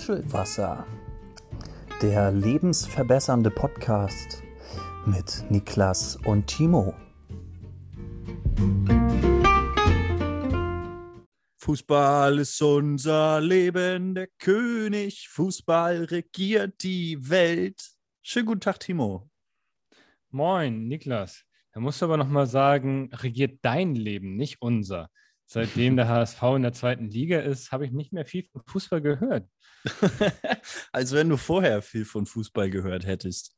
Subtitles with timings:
[0.00, 0.86] Muschelwasser,
[2.00, 4.42] der lebensverbessernde Podcast
[5.04, 6.94] mit Niklas und Timo.
[11.58, 15.28] Fußball ist unser Leben, der König.
[15.28, 17.90] Fußball regiert die Welt.
[18.22, 19.28] Schönen guten Tag, Timo.
[20.30, 21.44] Moin, Niklas.
[21.72, 25.10] Da musst du aber nochmal sagen, regiert dein Leben, nicht unser.
[25.44, 29.02] Seitdem der HSV in der zweiten Liga ist, habe ich nicht mehr viel von Fußball
[29.02, 29.46] gehört.
[30.92, 33.56] Als wenn du vorher viel von Fußball gehört hättest.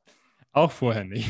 [0.51, 1.29] Auch vorher nicht.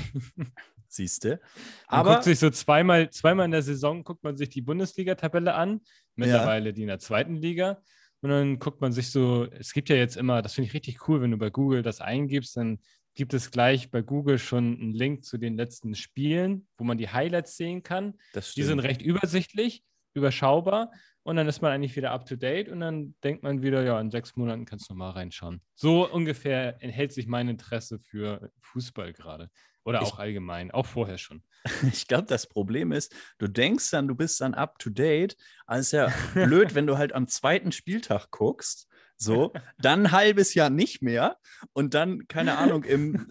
[0.88, 1.40] Siehst du?
[1.88, 5.56] Aber man guckt sich so zweimal, zweimal in der Saison guckt man sich die Bundesliga-Tabelle
[5.56, 5.82] an,
[6.16, 6.72] mittlerweile ja.
[6.72, 7.82] die in der zweiten Liga.
[8.22, 11.08] Und dann guckt man sich so, es gibt ja jetzt immer, das finde ich richtig
[11.08, 12.80] cool, wenn du bei Google das eingibst, dann
[13.16, 17.10] gibt es gleich bei Google schon einen Link zu den letzten Spielen, wo man die
[17.10, 18.14] Highlights sehen kann.
[18.56, 19.84] die sind recht übersichtlich
[20.14, 20.92] überschaubar
[21.24, 24.00] und dann ist man eigentlich wieder up to date und dann denkt man wieder, ja,
[24.00, 25.62] in sechs Monaten kannst du mal reinschauen.
[25.76, 29.50] So ungefähr enthält sich mein Interesse für Fußball gerade.
[29.86, 31.44] Oder auch ich, allgemein, auch vorher schon.
[31.94, 35.38] Ich glaube, das Problem ist, du denkst dann, du bist dann up to date.
[35.66, 38.88] Also ist ja blöd, wenn du halt am zweiten Spieltag guckst.
[39.16, 41.38] So, dann ein halbes Jahr nicht mehr
[41.72, 43.28] und dann, keine Ahnung, im,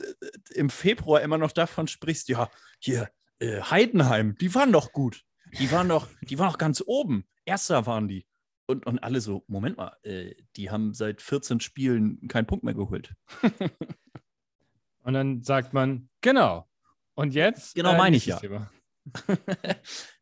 [0.55, 5.25] im Februar immer noch davon sprichst, ja, hier, äh, Heidenheim, die waren doch gut.
[5.59, 7.27] Die waren doch, die waren doch ganz oben.
[7.45, 8.27] Erster waren die.
[8.67, 12.75] Und, und alle so, Moment mal, äh, die haben seit 14 Spielen keinen Punkt mehr
[12.75, 13.15] geholt.
[15.03, 16.69] und dann sagt man, genau.
[17.15, 17.75] Und jetzt?
[17.75, 18.39] Genau, äh, meine ich ja.
[18.39, 18.71] Thema.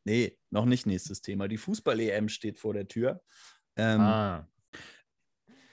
[0.05, 1.49] nee, noch nicht nächstes Thema.
[1.49, 3.23] Die Fußball-EM steht vor der Tür.
[3.77, 4.49] Ähm, ah.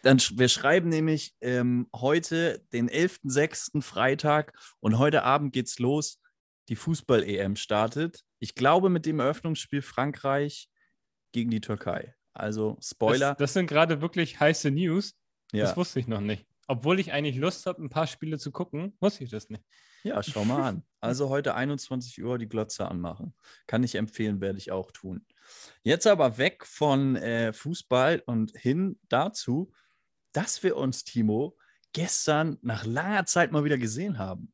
[0.04, 3.82] Dann, wir schreiben nämlich ähm, heute den 11.06.
[3.82, 6.22] Freitag und heute Abend geht's los.
[6.70, 10.70] Die Fußball-EM startet ich glaube, mit dem Eröffnungsspiel Frankreich
[11.32, 12.16] gegen die Türkei.
[12.34, 13.30] Also Spoiler.
[13.30, 15.16] Das, das sind gerade wirklich heiße News.
[15.52, 15.66] Ja.
[15.66, 16.46] Das wusste ich noch nicht.
[16.68, 19.64] Obwohl ich eigentlich Lust habe, ein paar Spiele zu gucken, wusste ich das nicht.
[20.04, 20.84] Ja, schau mal an.
[21.00, 23.34] Also heute 21 Uhr die Glotze anmachen.
[23.68, 25.26] Kann ich empfehlen, werde ich auch tun.
[25.84, 29.72] Jetzt aber weg von äh, Fußball und hin dazu,
[30.34, 31.58] dass wir uns, Timo,
[31.94, 34.52] gestern nach langer Zeit mal wieder gesehen haben.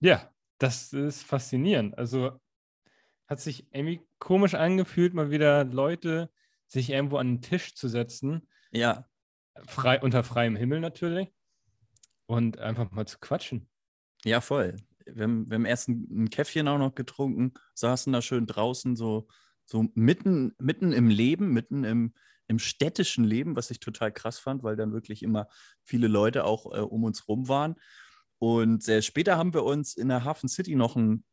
[0.00, 1.96] Ja, das ist faszinierend.
[1.96, 2.38] Also
[3.28, 6.30] hat sich irgendwie komisch angefühlt, mal wieder Leute
[6.66, 8.48] sich irgendwo an den Tisch zu setzen.
[8.72, 9.06] Ja.
[9.66, 11.28] Frei, unter freiem Himmel natürlich.
[12.26, 13.68] Und einfach mal zu quatschen.
[14.24, 14.76] Ja, voll.
[15.06, 18.96] Wir haben, wir haben erst ein, ein Käffchen auch noch getrunken, saßen da schön draußen,
[18.96, 19.28] so,
[19.64, 22.14] so mitten, mitten im Leben, mitten im,
[22.46, 25.48] im städtischen Leben, was ich total krass fand, weil dann wirklich immer
[25.82, 27.76] viele Leute auch äh, um uns rum waren.
[28.38, 31.24] Und äh, später haben wir uns in der Hafen City noch ein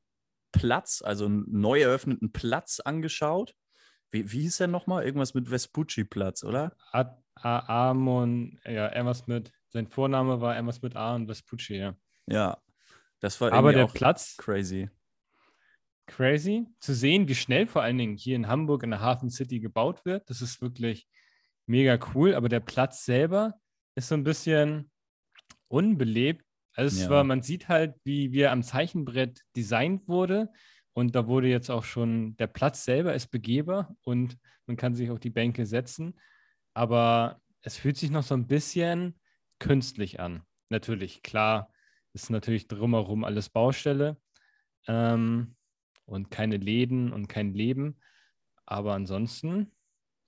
[0.56, 3.56] Platz, also einen neu eröffneten Platz angeschaut.
[4.12, 5.06] Wie, wie hieß der nochmal?
[5.06, 6.76] Irgendwas mit Vespucci-Platz, oder?
[6.92, 11.96] Ad, A, Amon, ja, irgendwas mit, sein Vorname war irgendwas mit A und Vespucci, ja.
[12.28, 12.58] Ja,
[13.20, 14.90] das war Aber der Platz, crazy.
[16.08, 16.68] Crazy.
[16.80, 20.06] Zu sehen, wie schnell vor allen Dingen hier in Hamburg in der Hafen City gebaut
[20.06, 21.08] wird, das ist wirklich
[21.66, 22.36] mega cool.
[22.36, 23.60] Aber der Platz selber
[23.96, 24.92] ist so ein bisschen
[25.68, 26.46] unbelebt
[26.76, 27.10] also ja.
[27.10, 30.50] war, man sieht halt, wie wir am Zeichenbrett designt wurde.
[30.94, 35.10] Und da wurde jetzt auch schon, der Platz selber ist begehbar und man kann sich
[35.10, 36.20] auf die Bänke setzen.
[36.74, 39.20] Aber es fühlt sich noch so ein bisschen
[39.60, 40.44] künstlich an.
[40.70, 41.72] Natürlich, klar,
[42.14, 44.18] ist natürlich drumherum alles Baustelle
[44.88, 45.56] ähm,
[46.06, 48.00] und keine Läden und kein Leben.
[48.66, 49.72] Aber ansonsten,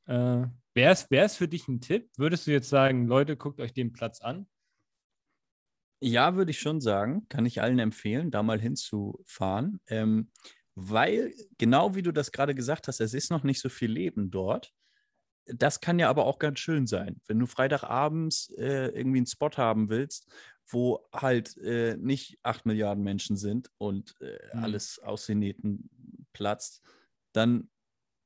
[0.05, 2.09] äh, wäre es für dich ein Tipp?
[2.17, 4.47] Würdest du jetzt sagen, Leute, guckt euch den Platz an?
[5.99, 7.27] Ja, würde ich schon sagen.
[7.29, 9.79] Kann ich allen empfehlen, da mal hinzufahren.
[9.87, 10.29] Ähm,
[10.75, 14.29] weil, genau wie du das gerade gesagt hast, es ist noch nicht so viel Leben
[14.29, 14.73] dort.
[15.45, 17.19] Das kann ja aber auch ganz schön sein.
[17.25, 20.27] Wenn du Freitagabends äh, irgendwie einen Spot haben willst,
[20.67, 24.63] wo halt äh, nicht acht Milliarden Menschen sind und äh, mhm.
[24.63, 25.89] alles aus den Nähten
[26.33, 26.83] platzt,
[27.31, 27.69] dann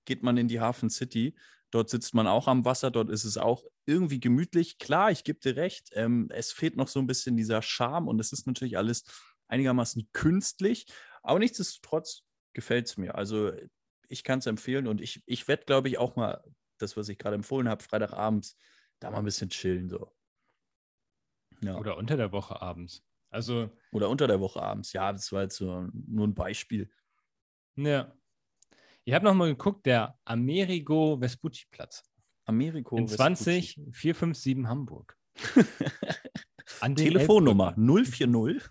[0.06, 1.36] geht man in die Hafen City
[1.72, 4.78] Dort sitzt man auch am Wasser, dort ist es auch irgendwie gemütlich.
[4.78, 8.20] Klar, ich gebe dir recht, ähm, es fehlt noch so ein bisschen dieser Charme und
[8.20, 9.06] es ist natürlich alles
[9.48, 10.86] einigermaßen künstlich,
[11.24, 12.24] aber nichtsdestotrotz
[12.54, 13.16] gefällt es mir.
[13.16, 13.52] Also
[14.08, 16.44] ich kann es empfehlen und ich, ich werde, glaube ich, auch mal
[16.78, 18.58] das, was ich gerade empfohlen habe, Freitagabends,
[19.00, 19.90] da mal ein bisschen chillen.
[19.90, 20.14] So.
[21.64, 21.78] Ja.
[21.78, 23.04] Oder unter der Woche abends.
[23.30, 23.70] Also.
[23.94, 26.92] Oder unter der Woche abends, ja, das war jetzt so nur ein Beispiel.
[27.76, 28.14] Ja.
[29.04, 32.04] Ich habe nochmal geguckt, der Amerigo Vespucci Platz.
[32.46, 35.18] Amerigo In 20 457 Hamburg.
[36.82, 38.62] An Telefonnummer 040.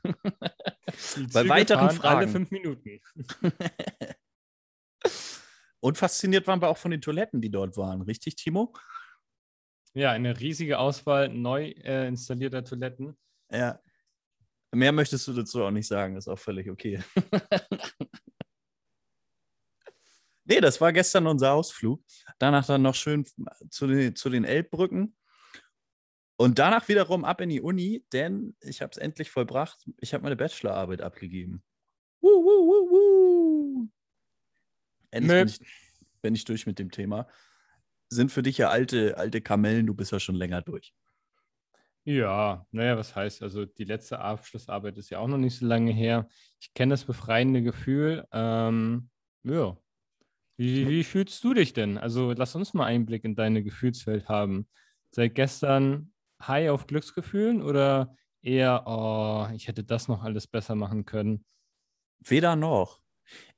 [1.32, 2.17] Bei weiteren Fragen.
[2.17, 3.00] Alle fünf Minuten.
[5.81, 8.75] Und fasziniert waren wir auch von den Toiletten, die dort waren, richtig, Timo?
[9.94, 13.17] Ja, eine riesige Auswahl neu äh, installierter Toiletten.
[13.50, 13.81] Ja.
[14.73, 17.03] Mehr möchtest du dazu auch nicht sagen, ist auch völlig okay.
[20.50, 22.02] nee, das war gestern unser Ausflug.
[22.38, 23.25] Danach dann noch schön
[23.70, 25.17] zu den, zu den Elbbrücken.
[26.37, 29.87] Und danach wiederum ab in die Uni, denn ich habe es endlich vollbracht.
[29.99, 31.62] Ich habe meine Bachelorarbeit abgegeben.
[32.20, 33.88] Woo, woo, woo, woo.
[35.11, 37.29] Endlich bin ich, bin ich durch mit dem Thema.
[38.08, 40.94] Sind für dich ja alte, alte Kamellen, du bist ja schon länger durch.
[42.05, 45.93] Ja, naja, was heißt, also die letzte Abschlussarbeit ist ja auch noch nicht so lange
[45.93, 46.26] her.
[46.58, 48.26] Ich kenne das befreiende Gefühl.
[48.32, 49.11] Ähm,
[49.44, 49.76] ja.
[50.60, 51.96] Wie, wie fühlst du dich denn?
[51.96, 54.68] Also lass uns mal Einblick in deine Gefühlswelt haben.
[55.10, 61.06] Seit gestern high auf Glücksgefühlen oder eher, oh, ich hätte das noch alles besser machen
[61.06, 61.46] können?
[62.18, 63.00] Weder noch.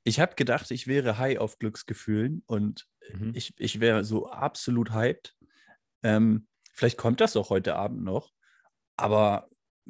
[0.05, 3.33] Ich habe gedacht, ich wäre high auf Glücksgefühlen und mhm.
[3.35, 5.35] ich, ich wäre so absolut hyped.
[6.03, 8.31] Ähm, vielleicht kommt das auch heute Abend noch,
[8.95, 9.49] aber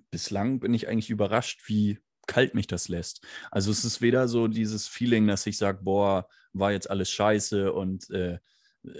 [0.09, 3.21] bislang bin ich eigentlich überrascht, wie kalt mich das lässt.
[3.51, 7.73] Also es ist weder so dieses Feeling, dass ich sage, boah, war jetzt alles scheiße
[7.73, 8.39] und äh,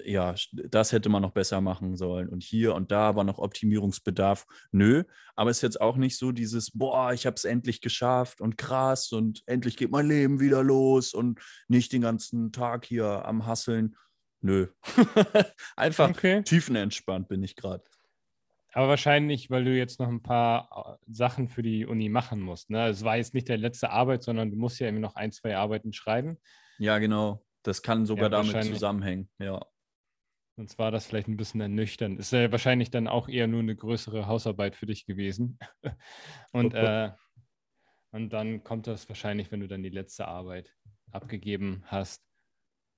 [0.06, 4.46] ja, das hätte man noch besser machen sollen und hier und da war noch Optimierungsbedarf.
[4.72, 5.04] Nö,
[5.36, 8.58] aber es ist jetzt auch nicht so dieses, boah, ich habe es endlich geschafft und
[8.58, 13.46] krass und endlich geht mein Leben wieder los und nicht den ganzen Tag hier am
[13.46, 13.96] Hasseln.
[14.40, 14.68] Nö,
[15.75, 16.44] einfach okay.
[16.44, 17.84] tiefenentspannt bin ich gerade.
[18.74, 22.70] Aber wahrscheinlich, weil du jetzt noch ein paar äh, Sachen für die Uni machen musst.
[22.70, 22.88] Ne?
[22.88, 25.56] Es war jetzt nicht der letzte Arbeit, sondern du musst ja immer noch ein, zwei
[25.56, 26.38] Arbeiten schreiben.
[26.80, 27.46] Ja, genau.
[27.62, 29.64] Das kann sogar ja, damit zusammenhängen, ja.
[30.56, 32.20] Sonst war das vielleicht ein bisschen ernüchternd.
[32.20, 35.58] Ist ja wahrscheinlich dann auch eher nur eine größere Hausarbeit für dich gewesen.
[36.52, 37.12] und, äh,
[38.12, 40.75] und dann kommt das wahrscheinlich, wenn du dann die letzte Arbeit
[41.12, 42.24] abgegeben hast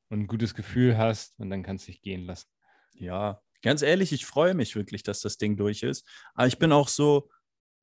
[0.10, 2.50] und ein gutes Gefühl hast und dann kannst du dich gehen lassen.
[2.94, 6.07] Ja, ganz ehrlich, ich freue mich wirklich, dass das Ding durch ist.
[6.33, 7.29] Aber ich bin auch so,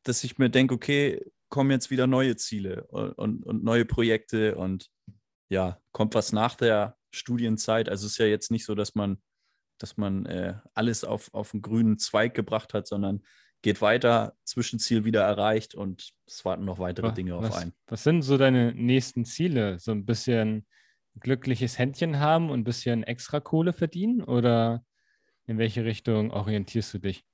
[0.04, 4.56] dass ich mir denke, okay, kommen jetzt wieder neue Ziele und, und, und neue Projekte
[4.56, 4.90] und
[5.50, 7.90] ja, kommt was nach der Studienzeit.
[7.90, 9.20] Also es ist ja jetzt nicht so, dass man
[9.82, 13.22] dass man äh, alles auf, auf einen grünen Zweig gebracht hat, sondern
[13.62, 17.72] geht weiter, Zwischenziel wieder erreicht und es warten noch weitere was, Dinge auf einen.
[17.86, 19.78] Was sind so deine nächsten Ziele?
[19.78, 20.66] So ein bisschen
[21.18, 24.84] glückliches Händchen haben und ein bisschen extra Kohle verdienen oder
[25.46, 27.24] in welche Richtung orientierst du dich?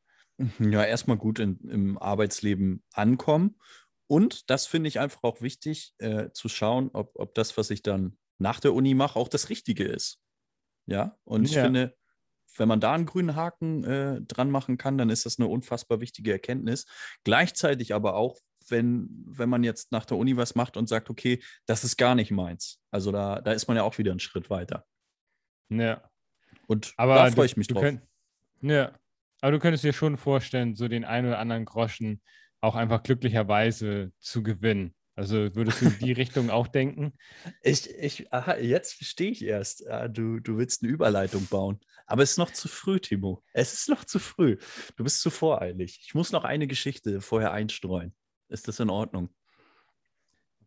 [0.60, 3.58] Ja, erstmal gut in, im Arbeitsleben ankommen.
[4.06, 7.82] Und das finde ich einfach auch wichtig, äh, zu schauen, ob, ob das, was ich
[7.82, 10.20] dann nach der Uni mache, auch das Richtige ist.
[10.86, 11.64] Ja, und ich ja.
[11.64, 11.94] finde,
[12.56, 16.00] wenn man da einen grünen Haken äh, dran machen kann, dann ist das eine unfassbar
[16.00, 16.86] wichtige Erkenntnis.
[17.24, 18.38] Gleichzeitig aber auch,
[18.68, 22.14] wenn, wenn man jetzt nach der Uni was macht und sagt, okay, das ist gar
[22.14, 22.80] nicht meins.
[22.90, 24.86] Also da, da ist man ja auch wieder einen Schritt weiter.
[25.70, 26.10] Ja.
[26.68, 27.82] Und aber da freue ich mich drauf.
[27.82, 28.02] Könnt,
[28.60, 28.92] ja.
[29.40, 32.20] Aber du könntest dir schon vorstellen, so den einen oder anderen Groschen
[32.60, 34.94] auch einfach glücklicherweise zu gewinnen.
[35.14, 37.12] Also würdest du in die Richtung auch denken?
[37.62, 39.86] Ich, ich, aha, jetzt verstehe ich erst.
[39.88, 41.80] Ah, du, du willst eine Überleitung bauen.
[42.06, 43.42] Aber es ist noch zu früh, Timo.
[43.52, 44.58] Es ist noch zu früh.
[44.96, 46.00] Du bist zu voreilig.
[46.04, 48.14] Ich muss noch eine Geschichte vorher einstreuen.
[48.48, 49.30] Ist das in Ordnung?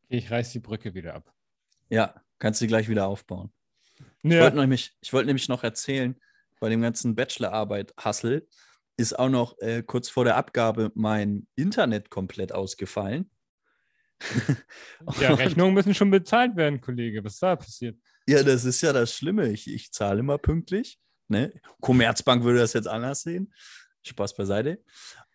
[0.06, 1.34] Okay, ich reiß die Brücke wieder ab.
[1.90, 3.52] Ja, kannst du gleich wieder aufbauen.
[4.24, 4.38] Ja.
[4.38, 6.20] Ich wollte nämlich, wollt nämlich noch erzählen,
[6.60, 8.48] bei dem ganzen Bachelorarbeit-Hassel
[8.98, 13.30] ist auch noch äh, kurz vor der Abgabe mein Internet komplett ausgefallen.
[15.20, 17.24] Ja, Rechnungen müssen schon bezahlt werden, Kollege.
[17.24, 17.98] Was ist da passiert?
[18.28, 19.50] Ja, das ist ja das Schlimme.
[19.50, 21.00] Ich, ich zahle immer pünktlich.
[21.28, 21.52] Ne?
[21.80, 23.52] Commerzbank würde das jetzt anders sehen.
[24.04, 24.84] Spaß beiseite.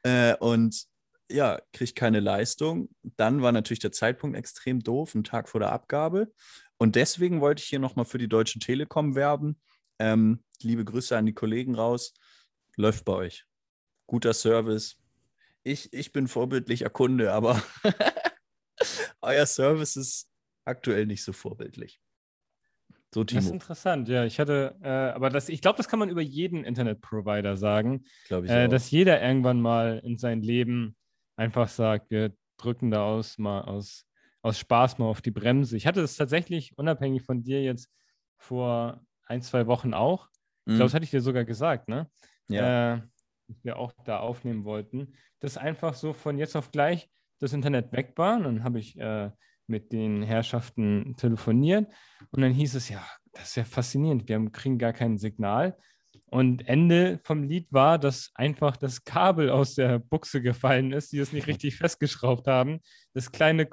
[0.05, 0.87] Äh, und
[1.31, 2.91] ja, kriege keine Leistung.
[3.03, 6.33] Dann war natürlich der Zeitpunkt extrem doof, ein Tag vor der Abgabe.
[6.79, 9.61] Und deswegen wollte ich hier nochmal für die Deutsche Telekom werben.
[9.99, 12.15] Ähm, liebe Grüße an die Kollegen raus.
[12.77, 13.45] Läuft bei euch.
[14.07, 14.99] Guter Service.
[15.63, 17.63] Ich, ich bin vorbildlicher Kunde, aber
[19.21, 20.29] euer Service ist
[20.65, 22.01] aktuell nicht so vorbildlich.
[23.15, 23.39] So, Timo.
[23.39, 24.25] Das ist interessant, ja.
[24.25, 28.05] Ich hatte, äh, aber das, ich glaube, das kann man über jeden Internetprovider sagen.
[28.27, 30.97] Glaube ich äh, Dass jeder irgendwann mal in sein Leben
[31.37, 34.07] einfach sagt, wir drücken da aus, mal aus,
[34.47, 35.77] aus Spaß mal auf die Bremse.
[35.77, 37.91] Ich hatte es tatsächlich unabhängig von dir jetzt
[38.39, 40.29] vor ein, zwei Wochen auch.
[40.67, 40.79] Ich glaube, mhm.
[40.79, 42.09] das hatte ich dir sogar gesagt, ne?
[42.49, 42.95] Ja.
[42.95, 43.03] Äh,
[43.63, 45.15] wir auch da aufnehmen wollten.
[45.41, 47.11] Das einfach so von jetzt auf gleich
[47.41, 48.41] das Internet weg war.
[48.41, 49.31] dann habe ich äh,
[49.67, 51.93] mit den Herrschaften telefoniert
[52.31, 55.77] und dann hieß es, ja, das ist ja faszinierend, wir kriegen gar kein Signal.
[56.27, 61.19] Und Ende vom Lied war, dass einfach das Kabel aus der Buchse gefallen ist, die
[61.19, 62.81] es nicht richtig festgeschraubt haben.
[63.13, 63.67] Das kleine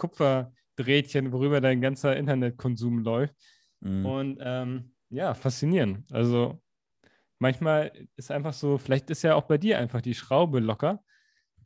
[0.76, 3.36] Kupferdrähtchen, worüber dein ganzer Internetkonsum läuft.
[3.82, 4.06] Mhm.
[4.06, 6.12] Und ähm, ja, faszinierend.
[6.12, 6.62] Also
[7.40, 11.04] manchmal ist einfach so, vielleicht ist ja auch bei dir einfach die Schraube locker.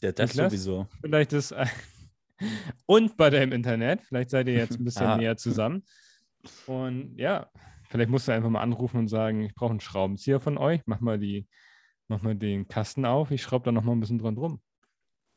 [0.02, 0.52] Ja, das Niklas?
[0.52, 0.88] sowieso.
[1.02, 1.54] Vielleicht ist
[2.86, 4.02] und bei deinem Internet.
[4.04, 5.18] Vielleicht seid ihr jetzt ein bisschen Ah.
[5.18, 5.84] näher zusammen.
[6.66, 7.50] Und ja,
[7.90, 10.82] vielleicht musst du einfach mal anrufen und sagen, ich brauche einen Schraubenzieher von euch.
[10.86, 11.48] Mach mal die,
[12.08, 13.32] mach mal den Kasten auf.
[13.32, 14.62] Ich schraube da noch mal ein bisschen dran drum.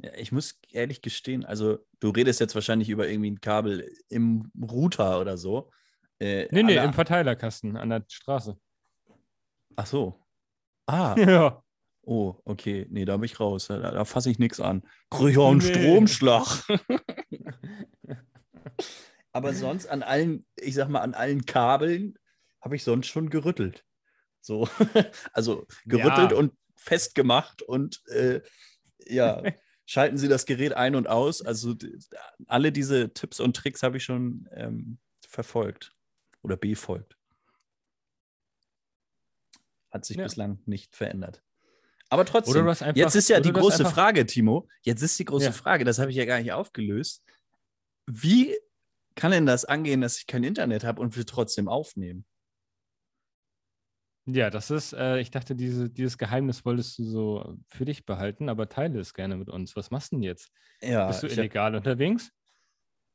[0.02, 4.50] Ja, ich muss ehrlich gestehen, also du redest jetzt wahrscheinlich über irgendwie ein Kabel im
[4.60, 5.70] Router oder so.
[6.18, 8.58] Äh, Nee, nee, im Verteilerkasten an der Straße.
[9.76, 10.20] Ach so.
[10.86, 11.62] Ah, Ja.
[12.02, 12.86] oh, okay.
[12.90, 13.66] Nee, da bin ich raus.
[13.68, 14.82] Da, da fasse ich nichts an.
[15.10, 15.72] Krieg ich auch einen Nee.
[15.72, 16.46] Stromschlag.
[19.32, 22.18] Aber sonst an allen, ich sag mal, an allen Kabeln
[22.60, 23.84] habe ich sonst schon gerüttelt.
[24.40, 24.68] So,
[25.32, 26.36] also gerüttelt Ja.
[26.36, 28.40] und festgemacht und äh,
[29.06, 29.42] ja,
[29.90, 31.42] schalten Sie das Gerät ein und aus.
[31.42, 31.74] Also
[32.46, 35.96] alle diese Tipps und Tricks habe ich schon ähm, verfolgt
[36.42, 37.16] oder befolgt.
[39.90, 40.22] Hat sich Ja.
[40.22, 41.42] bislang nicht verändert.
[42.08, 44.68] Aber trotzdem, einfach, jetzt ist ja die große einfach, Frage, Timo.
[44.82, 45.52] Jetzt ist die große Ja.
[45.52, 47.24] Frage, das habe ich ja gar nicht aufgelöst.
[48.06, 48.56] Wie
[49.16, 52.24] kann denn das angehen, dass ich kein Internet habe und wir trotzdem aufnehmen?
[54.26, 58.48] Ja, das ist, äh, ich dachte, diese, dieses Geheimnis wolltest du so für dich behalten,
[58.48, 59.74] aber teile es gerne mit uns.
[59.76, 60.50] Was machst du denn jetzt?
[60.82, 62.30] Ja, Bist du ich hab, illegal unterwegs?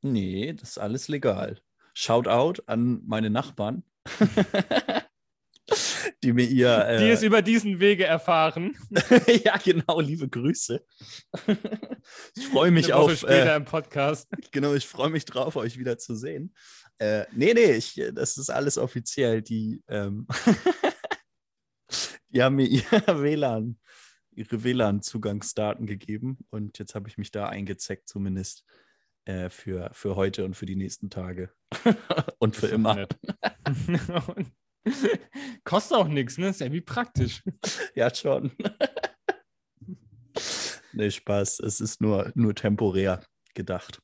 [0.01, 1.59] nee, das ist alles legal.
[1.93, 3.83] Shoutout an meine Nachbarn,
[6.24, 6.85] die mir ihr.
[6.88, 8.75] Äh, Die es über diesen Wege erfahren.
[9.43, 10.85] ja, genau, liebe Grüße.
[12.35, 13.17] ich freue mich Eine Woche auf.
[13.19, 14.27] später Äh, im Podcast.
[14.51, 16.53] genau, ich freue mich drauf, euch wieder zu sehen.
[16.97, 19.41] Äh, nee, nee, ich, das ist alles offiziell.
[19.41, 20.27] Die, ähm,
[22.36, 23.80] die haben mir ihr WLAN,
[24.32, 28.65] ihre WLAN-Zugangsdaten gegeben und jetzt habe ich mich da eingezeckt, zumindest
[29.24, 31.51] äh, für, für heute und für die nächsten Tage.
[32.39, 33.08] und für immer.
[35.63, 36.50] Kostet auch nichts, ne?
[36.50, 37.42] Ist ja wie praktisch.
[37.96, 38.51] Ja, schon.
[40.92, 41.62] nee, Spaß.
[41.62, 43.24] Es ist nur, nur temporär
[43.54, 44.00] gedacht.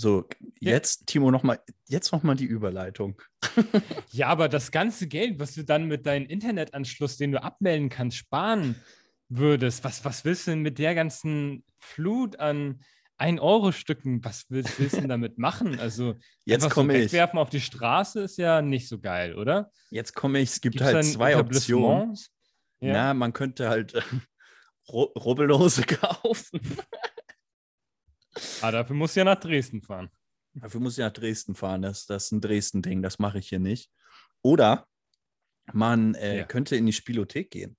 [0.00, 0.26] So,
[0.60, 3.20] jetzt, Timo, noch mal, jetzt noch mal die Überleitung.
[4.12, 8.16] Ja, aber das ganze Geld, was du dann mit deinem Internetanschluss, den du abmelden kannst,
[8.16, 8.76] sparen
[9.28, 12.80] würdest, was, was willst du denn mit der ganzen Flut an
[13.18, 15.78] 1-Euro-Stücken, was willst, willst du denn damit machen?
[15.78, 16.14] Also,
[16.46, 17.04] Jetzt einfach so komme ich.
[17.12, 19.70] wegwerfen auf die Straße ist ja nicht so geil, oder?
[19.90, 20.48] Jetzt komme ich.
[20.50, 22.16] Es gibt Gibt's halt zwei Optionen.
[22.80, 22.92] Ja.
[22.94, 24.00] Na, man könnte halt äh,
[24.88, 26.60] Ru- Rubbellose kaufen.
[28.62, 30.10] Ah, dafür musst du ja nach Dresden fahren.
[30.54, 31.82] Dafür muss ich nach Dresden fahren.
[31.82, 33.02] Das, das ist ein Dresden-Ding.
[33.02, 33.90] Das mache ich hier nicht.
[34.42, 34.86] Oder
[35.72, 36.44] man äh, Ja.
[36.44, 37.76] könnte in die Spielothek gehen.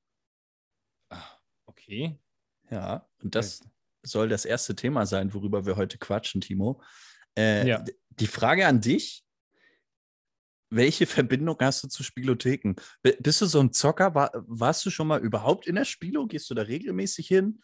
[1.09, 1.23] Ah,
[1.65, 2.17] Okay.
[2.69, 3.61] Ja, und das
[4.01, 6.81] soll das erste Thema sein, worüber wir heute quatschen, Timo.
[7.37, 7.83] Äh, Ja.
[8.11, 9.25] Die Frage an dich:
[10.69, 12.75] Welche Verbindung hast du zu Spielotheken?
[13.01, 14.15] B bist du so ein Zocker?
[14.15, 16.27] War, warst du schon mal überhaupt in der Spielo?
[16.27, 17.61] Gehst du da regelmäßig hin?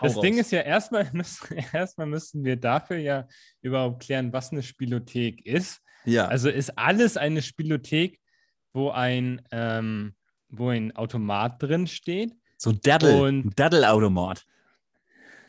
[0.00, 0.40] Das Ding raus.
[0.40, 3.28] ist ja, erstmal müssen, erstmal müssen wir dafür ja
[3.60, 5.82] überhaupt klären, was eine Spielothek ist.
[6.04, 8.20] ja, Also ist alles eine Spielothek,
[8.72, 10.14] wo ein, ähm,
[10.48, 12.34] wo ein Automat drin steht.
[12.56, 12.80] so ein
[13.26, 14.46] ein Daddel-Automat.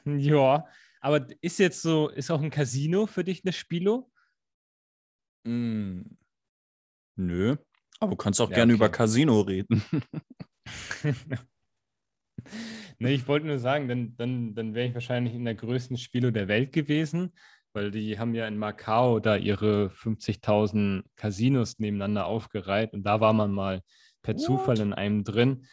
[0.05, 0.65] Ja,
[0.99, 4.11] aber ist jetzt so, ist auch ein Casino für dich eine Spielo?
[5.43, 6.01] Mm.
[7.15, 7.55] Nö,
[7.99, 8.77] aber du kannst auch Ja, gerne okay.
[8.77, 9.83] über Casino reden.
[13.01, 16.29] nee, ich wollte nur sagen, dann, dann, dann wäre ich wahrscheinlich in der größten Spielo
[16.29, 17.33] der Welt gewesen,
[17.73, 23.33] weil die haben ja in Macau da ihre 50.000 Casinos nebeneinander aufgereiht und da war
[23.33, 23.81] man mal
[24.21, 24.41] per What?
[24.41, 25.65] Zufall in einem drin.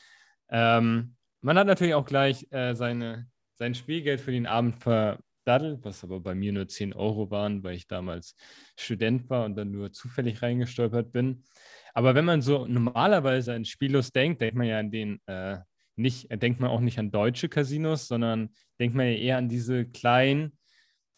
[0.48, 6.02] Ähm, man hat natürlich auch gleich äh, seine, sein Spielgeld für den Abend verdaddelt, was
[6.04, 8.36] aber bei mir nur 10 Euro waren, weil ich damals
[8.78, 11.44] Student war und dann nur zufällig reingestolpert bin.
[11.92, 15.58] Aber wenn man so normalerweise an Spielos denkt, denkt man ja an den äh,
[15.98, 19.84] nicht, denkt man auch nicht an deutsche Casinos, sondern denkt man ja eher an diese
[19.84, 20.56] kleinen,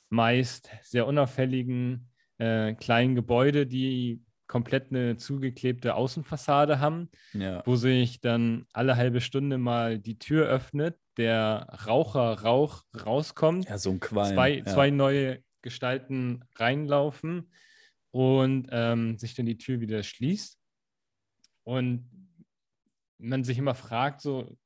[0.08, 7.62] meist sehr unauffälligen äh, kleinen Gebäude, die komplett eine zugeklebte Außenfassade haben, ja.
[7.66, 13.90] wo sich dann alle halbe Stunde mal die Tür öffnet, der Raucherrauch rauskommt, ja, so
[13.90, 14.34] ein Qualm.
[14.34, 14.64] zwei, ja.
[14.64, 17.52] zwei neue Gestalten reinlaufen
[18.10, 20.58] und ähm, sich dann die Tür wieder schließt.
[21.62, 22.10] Und
[23.18, 24.56] man sich immer fragt, so,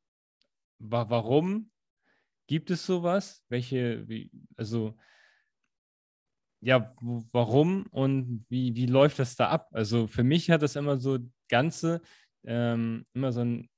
[0.91, 1.71] wa warum
[2.49, 3.45] gibt es sowas?
[3.49, 4.97] Welche, wie, also,
[6.61, 6.95] ja,
[7.33, 9.69] warum und wie, wie läuft das da ab?
[9.73, 12.01] Also für mich hat das immer so Ganze,
[12.45, 13.69] ähm, immer so ein,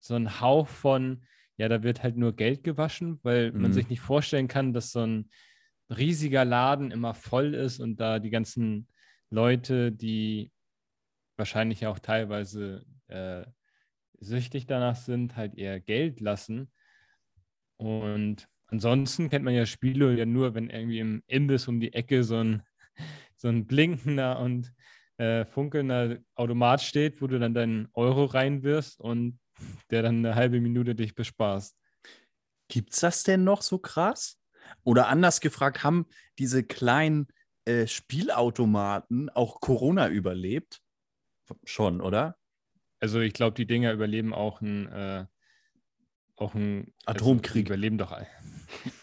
[0.00, 1.24] so ein Hauch von,
[1.56, 3.72] ja, da wird halt nur Geld gewaschen, weil man Mhm.
[3.72, 5.30] sich nicht vorstellen kann, dass so ein
[5.90, 8.88] riesiger Laden immer voll ist und da die ganzen
[9.30, 10.52] Leute, die
[11.36, 13.44] wahrscheinlich auch teilweise äh,
[14.20, 16.70] süchtig danach sind, halt eher Geld lassen.
[17.76, 22.22] Und ansonsten kennt man ja Spiele ja nur, wenn irgendwie im Imbiss um die Ecke
[22.24, 22.62] so ein,
[23.36, 24.72] so ein blinkender und
[25.16, 29.38] äh, funkelnder Automat steht, wo du dann deinen Euro reinwirfst und
[29.90, 31.76] der dann eine halbe Minute dich bespaßt.
[32.68, 34.38] Gibt es das denn noch so krass?
[34.84, 36.06] Oder anders gefragt, haben
[36.38, 37.26] diese kleinen
[37.64, 40.80] äh, Spielautomaten auch Corona überlebt?
[41.64, 42.39] Schon, oder?
[43.00, 45.24] Also ich glaube, die Dinger überleben auch ein, äh,
[46.36, 47.66] auch ein also Atomkrieg.
[47.66, 48.16] Also überleben doch.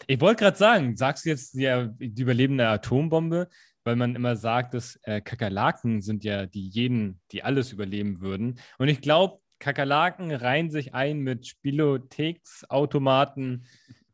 [0.06, 3.50] Ich wollte gerade sagen, sagst du jetzt ja, die überlebende Atombombe,
[3.84, 8.58] weil man immer sagt, dass äh, Kakerlaken sind ja die jeden, die alles überleben würden.
[8.78, 13.66] Und ich glaube, Kakerlaken reihen sich ein mit Spielotheksautomaten.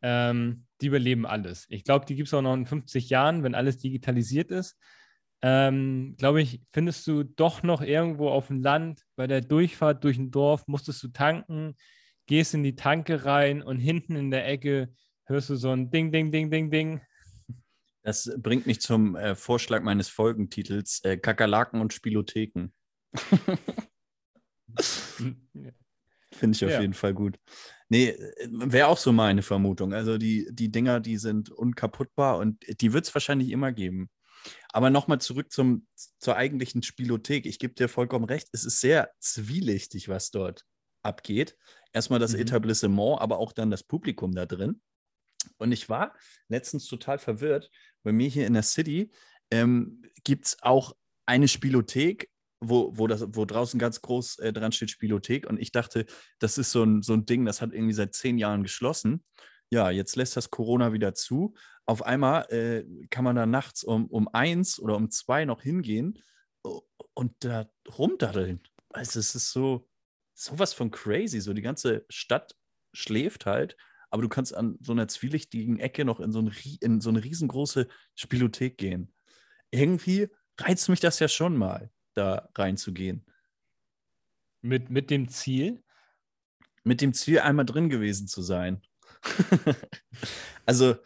[0.03, 1.67] Ähm, die überleben alles.
[1.71, 4.77] Ich glaube, die gibt es auch noch in 50 Jahren, wenn alles digitalisiert ist.
[5.43, 10.17] Ähm, glaube ich, findest du doch noch irgendwo auf dem Land bei der Durchfahrt durch
[10.19, 11.75] ein Dorf, musstest du tanken,
[12.27, 14.95] gehst in die Tanke rein und hinten in der Ecke
[15.27, 17.01] hörst du so ein Ding, Ding, Ding, Ding, Ding.
[18.03, 22.73] Das bringt mich zum äh, Vorschlag meines Folgentitels: äh, Kakerlaken und Spielotheken.
[26.33, 26.81] Finde ich auf ja.
[26.81, 27.39] jeden Fall gut.
[27.89, 28.17] Nee,
[28.49, 29.95] wäre auch so meine Vermutung.
[29.95, 34.11] Also die, die Dinger, die sind unkaputtbar und die wird es wahrscheinlich immer geben.
[34.73, 35.87] Aber nochmal zurück zum,
[36.19, 37.47] zur eigentlichen Spielothek.
[37.47, 40.65] Ich gebe dir vollkommen recht, es ist sehr zwielichtig, was dort
[41.03, 41.57] abgeht.
[41.93, 42.41] Erstmal das mhm.
[42.41, 44.81] Etablissement, aber auch dann das Publikum da drin.
[45.59, 46.15] Und ich war
[46.49, 47.71] letztens total verwirrt.
[48.03, 49.11] Bei mir hier in der City
[49.51, 50.97] ähm, gibt es auch
[51.27, 55.47] eine Spielothek, wo, wo, das, wo draußen ganz groß äh, dran steht Spielothek.
[55.47, 56.07] Und ich dachte,
[56.39, 59.25] das ist so ein, so ein Ding, das hat irgendwie seit zehn Jahren geschlossen.
[59.75, 61.53] Ja, jetzt lässt das Corona wieder zu.
[61.85, 66.23] Auf einmal äh, kann man da nachts um, um eins oder um zwei noch hingehen
[67.13, 68.61] und da rumdaddeln.
[68.91, 69.89] Also es ist so
[70.33, 71.41] sowas von crazy.
[71.41, 72.55] So die ganze Stadt
[72.93, 73.77] schläft halt,
[74.11, 77.25] aber du kannst an so einer zwielichtigen Ecke noch in so, ein, in so eine
[77.25, 79.13] riesengroße Spielothek gehen.
[79.73, 83.27] Irgendwie reizt mich das ja schon mal da reinzugehen.
[84.61, 85.83] Mit, mit dem Ziel?
[86.85, 88.81] Mit dem Ziel, einmal drin gewesen zu sein.
[90.67, 90.97] also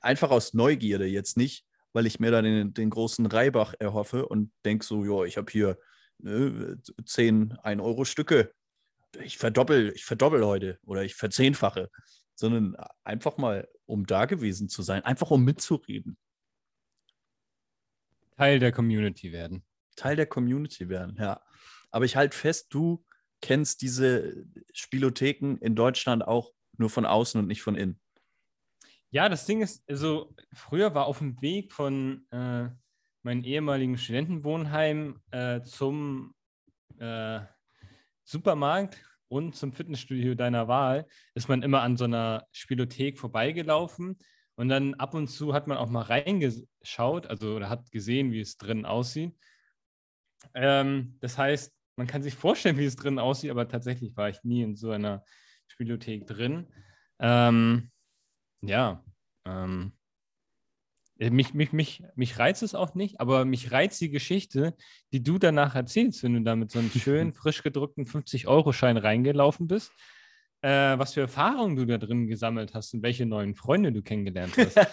[0.00, 4.52] einfach aus Neugierde jetzt nicht, weil ich mir da den, den großen Reibach erhoffe und
[4.64, 5.78] denke so, ja, ich habe hier
[6.18, 8.52] ne, 10 1-Euro-Stücke.
[9.22, 11.90] Ich verdoppel, ich verdoppel heute oder ich verzehnfache,
[12.34, 16.16] sondern einfach mal, um da gewesen zu sein, einfach um mitzureden.
[18.36, 19.64] Teil der Community werden.
[19.96, 21.42] Teil der Community werden, ja.
[21.90, 23.04] Aber ich halte fest, du
[23.42, 28.00] kennst diese Spielotheken in Deutschland auch nur von außen und nicht von innen.
[29.10, 32.68] Ja, das Ding ist, also früher war auf dem Weg von äh,
[33.22, 36.34] meinem ehemaligen Studentenwohnheim äh, zum
[36.98, 37.40] äh,
[38.24, 38.96] Supermarkt
[39.28, 44.18] und zum Fitnessstudio deiner Wahl, ist man immer an so einer Spielothek vorbeigelaufen
[44.56, 48.40] und dann ab und zu hat man auch mal reingeschaut, also oder hat gesehen, wie
[48.40, 49.34] es drin aussieht.
[50.54, 54.42] Ähm, das heißt, man kann sich vorstellen, wie es drin aussieht, aber tatsächlich war ich
[54.42, 55.24] nie in so einer
[55.72, 56.66] Spielothek drin.
[57.18, 57.90] Ähm,
[58.60, 59.02] ja,
[59.46, 59.92] ähm,
[61.18, 64.74] äh, mich, mich, mich, mich reizt es auch nicht, aber mich reizt die Geschichte,
[65.12, 69.66] die du danach erzählst, wenn du da mit so einem schönen, frisch gedruckten 50-Euro-Schein reingelaufen
[69.66, 69.92] bist.
[70.60, 74.56] Äh, was für Erfahrungen du da drin gesammelt hast und welche neuen Freunde du kennengelernt
[74.56, 74.78] hast.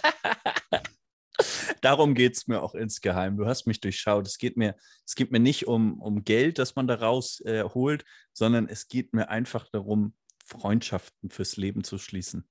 [1.81, 3.37] darum geht es mir auch insgeheim.
[3.37, 4.27] Du hast mich durchschaut.
[4.27, 8.05] Es geht mir, es geht mir nicht um, um Geld, das man daraus äh, holt,
[8.33, 10.13] sondern es geht mir einfach darum,
[10.49, 12.47] Freundschaften fürs Leben zu schließen.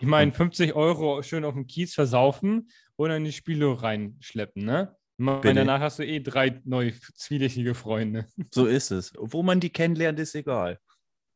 [0.00, 4.96] Ich meine, 50 Euro schön auf dem Kies versaufen und in die Spiele reinschleppen, ne?
[5.18, 8.26] Meine, danach hast du eh drei neue zwielichtige Freunde.
[8.54, 9.12] So ist es.
[9.18, 10.80] Wo man die kennenlernt, ist egal.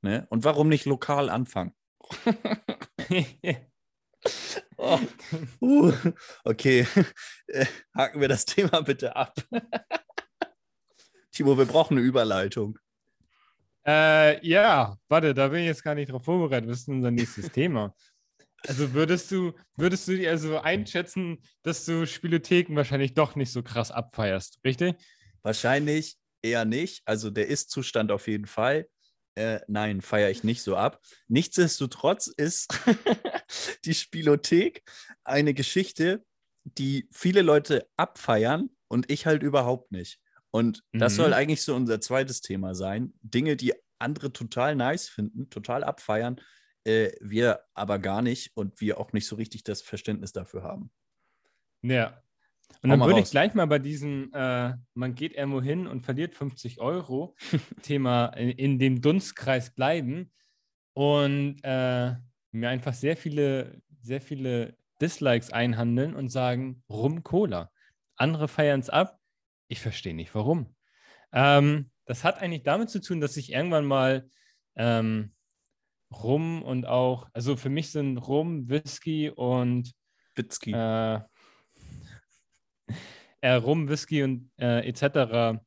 [0.01, 0.27] Ne?
[0.31, 1.75] Und warum nicht lokal anfangen?
[4.79, 4.99] Oh.
[5.61, 5.93] Uh,
[6.45, 6.87] okay,
[7.95, 9.35] haken wir das Thema bitte ab.
[11.31, 12.79] Timo, wir brauchen eine Überleitung.
[13.87, 16.71] Äh, ja, warte, da bin ich jetzt gar nicht drauf vorbereitet.
[16.71, 17.95] Das ist unser nächstes Thema.
[18.67, 23.63] Also würdest du, würdest du dir also einschätzen, dass du Spielotheken wahrscheinlich doch nicht so
[23.63, 24.95] krass abfeierst, richtig?
[25.43, 27.03] Wahrscheinlich eher nicht.
[27.05, 28.89] Also der Ist-Zustand auf jeden Fall.
[29.35, 31.03] Äh, nein, feiere ich nicht so ab.
[31.29, 32.73] Nichtsdestotrotz ist
[33.85, 34.83] die Spielothek
[35.25, 36.25] eine Geschichte,
[36.65, 40.21] die viele Leute abfeiern und ich halt überhaupt nicht.
[40.55, 41.01] Und mhm.
[41.01, 41.35] das soll mhm.
[41.35, 43.13] eigentlich so unser zweites Thema sein.
[43.23, 46.41] Dinge, die andere total nice finden, total abfeiern,
[46.85, 50.93] äh, wir aber gar nicht und wir auch nicht so richtig das Verständnis dafür haben.
[51.83, 52.23] Ja.
[52.83, 56.03] Und Hau dann würde ich gleich mal bei diesem, äh, man geht irgendwo hin und
[56.03, 57.35] verliert 50 Euro,
[57.83, 60.31] Thema in, in dem Dunstkreis bleiben
[60.93, 62.15] und äh,
[62.53, 67.73] mir einfach sehr viele, sehr viele Dislikes einhandeln und sagen, Rum Cola.
[68.15, 69.19] Andere feiern es ab.
[69.75, 70.73] Ich verstehe nicht, warum.
[71.33, 74.31] Ähm, das hat eigentlich damit zu tun, dass ich irgendwann mal
[74.77, 75.35] ähm,
[76.13, 79.93] Rum und auch, also für mich sind Rum, Whisky und
[80.37, 80.71] Witzki.
[80.71, 81.19] äh,
[83.41, 85.03] äh, Rum, Whisky und äh, etc.
[85.03, 85.59] Äh,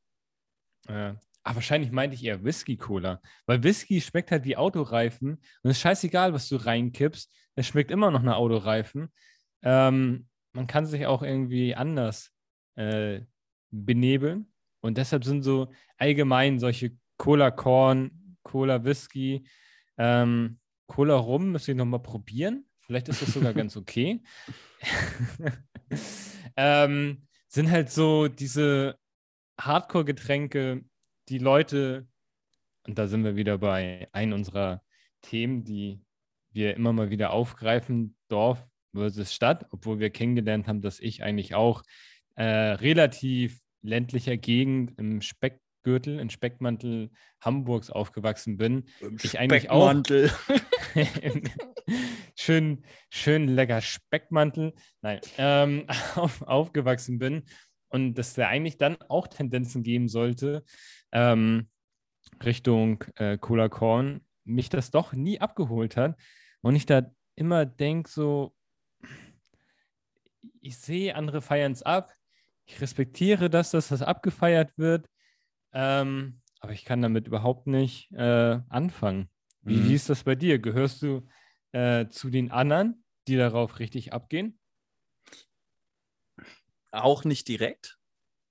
[0.88, 5.82] ah, wahrscheinlich meinte ich eher Whisky-Cola, weil Whisky schmeckt halt wie Autoreifen und es ist
[5.82, 9.12] scheißegal, was du reinkippst, es schmeckt immer noch nach Autoreifen.
[9.60, 12.32] Ähm, man kann sich auch irgendwie anders
[12.76, 13.20] äh,
[13.70, 19.46] benebeln und deshalb sind so allgemein solche Cola-Korn, Cola-Whisky,
[19.98, 22.64] ähm, Cola-Rum müsste ich nochmal probieren.
[22.80, 24.22] Vielleicht ist das sogar ganz okay.
[26.56, 28.98] ähm, sind halt so diese
[29.60, 30.84] Hardcore-Getränke,
[31.28, 32.06] die Leute,
[32.86, 34.82] und da sind wir wieder bei einem unserer
[35.20, 36.00] Themen, die
[36.52, 41.54] wir immer mal wieder aufgreifen, Dorf versus Stadt, obwohl wir kennengelernt haben, dass ich eigentlich
[41.54, 41.82] auch
[42.38, 48.84] äh, relativ ländlicher Gegend im Speckgürtel, im Speckmantel Hamburgs aufgewachsen bin.
[49.00, 49.80] Im ich eigentlich auch-
[52.36, 57.42] schön, schön lecker Speckmantel, nein, ähm, auf, aufgewachsen bin
[57.88, 60.64] und dass der eigentlich dann auch Tendenzen geben sollte
[61.12, 61.68] ähm,
[62.44, 66.16] Richtung äh, Cola Korn, mich das doch nie abgeholt hat.
[66.60, 68.54] Und ich da immer denke so,
[70.60, 72.12] ich sehe, andere feiern es ab,
[72.68, 75.08] ich respektiere das, dass das abgefeiert wird,
[75.72, 79.30] ähm, aber ich kann damit überhaupt nicht äh, anfangen.
[79.62, 79.84] Wie, Mhm.
[79.84, 80.58] wie ist das bei dir?
[80.60, 81.28] Gehörst du
[81.72, 84.60] äh, zu den anderen, die darauf richtig abgehen?
[86.90, 87.98] Auch nicht direkt,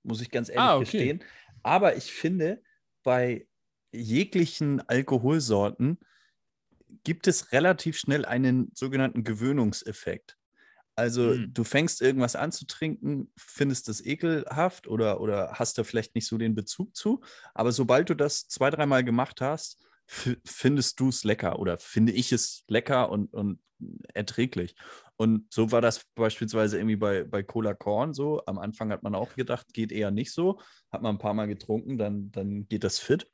[0.04, 0.78] muss ich ganz ehrlich Ah, okay.
[0.78, 1.24] gestehen.
[1.62, 2.62] Aber ich finde,
[3.04, 3.48] bei
[3.92, 5.98] jeglichen Alkoholsorten
[7.04, 10.37] gibt es relativ schnell einen sogenannten Gewöhnungseffekt.
[10.98, 11.54] Also Mm.
[11.54, 16.26] du fängst irgendwas an zu trinken, findest es ekelhaft oder, oder hast da vielleicht nicht
[16.26, 17.20] so den Bezug zu.
[17.54, 19.78] Aber sobald du das zwei, dreimal gemacht hast,
[20.44, 23.60] findest du es lecker oder finde ich es lecker und, und
[24.12, 24.74] erträglich.
[25.16, 28.42] Und so war das beispielsweise irgendwie bei, bei Cola Korn so.
[28.46, 30.60] Am Anfang hat man auch gedacht, geht eher nicht so.
[30.90, 33.30] Hat man ein paar Mal getrunken, dann, dann geht das fit.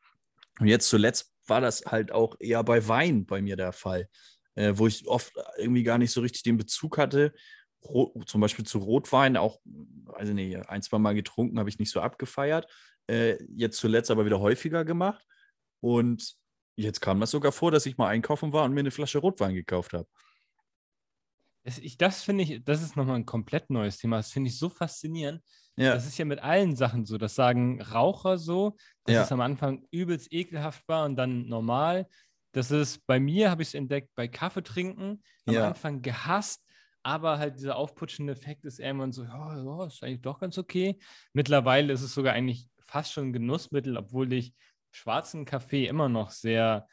[0.60, 4.08] Und jetzt zuletzt war das halt auch eher bei Wein bei mir der Fall,
[4.54, 7.32] äh, wo ich oft irgendwie gar nicht so richtig den Bezug hatte.
[7.84, 9.60] Ro zum Beispiel zu Rotwein auch,
[10.22, 12.66] ich nicht, ein, zwei Mal getrunken, habe ich nicht so abgefeiert.
[13.06, 15.24] Äh, jetzt zuletzt aber wieder häufiger gemacht.
[15.80, 16.34] Und
[16.76, 19.54] jetzt kam das sogar vor, dass ich mal einkaufen war und mir eine Flasche Rotwein
[19.54, 20.08] gekauft habe.
[21.64, 24.16] Das, ich, das finde ich, das ist nochmal ein komplett neues Thema.
[24.18, 25.42] Das finde ich so faszinierend.
[25.76, 27.18] Ja, Das ist ja mit allen Sachen so.
[27.18, 29.22] Das sagen Raucher so, dass Ja.
[29.24, 32.06] es am Anfang übelst ekelhaft war und dann normal.
[32.54, 35.22] Das ist bei mir, habe ich es entdeckt, bei Kaffee trinken.
[35.46, 35.68] Am Ja.
[35.68, 36.64] Anfang gehasst,
[37.02, 40.98] aber halt dieser aufputschende Effekt ist irgendwann so, ja, ja, ist eigentlich doch ganz okay.
[41.32, 44.54] Mittlerweile ist es sogar eigentlich fast schon ein Genussmittel, obwohl ich
[44.92, 46.86] schwarzen Kaffee immer noch sehr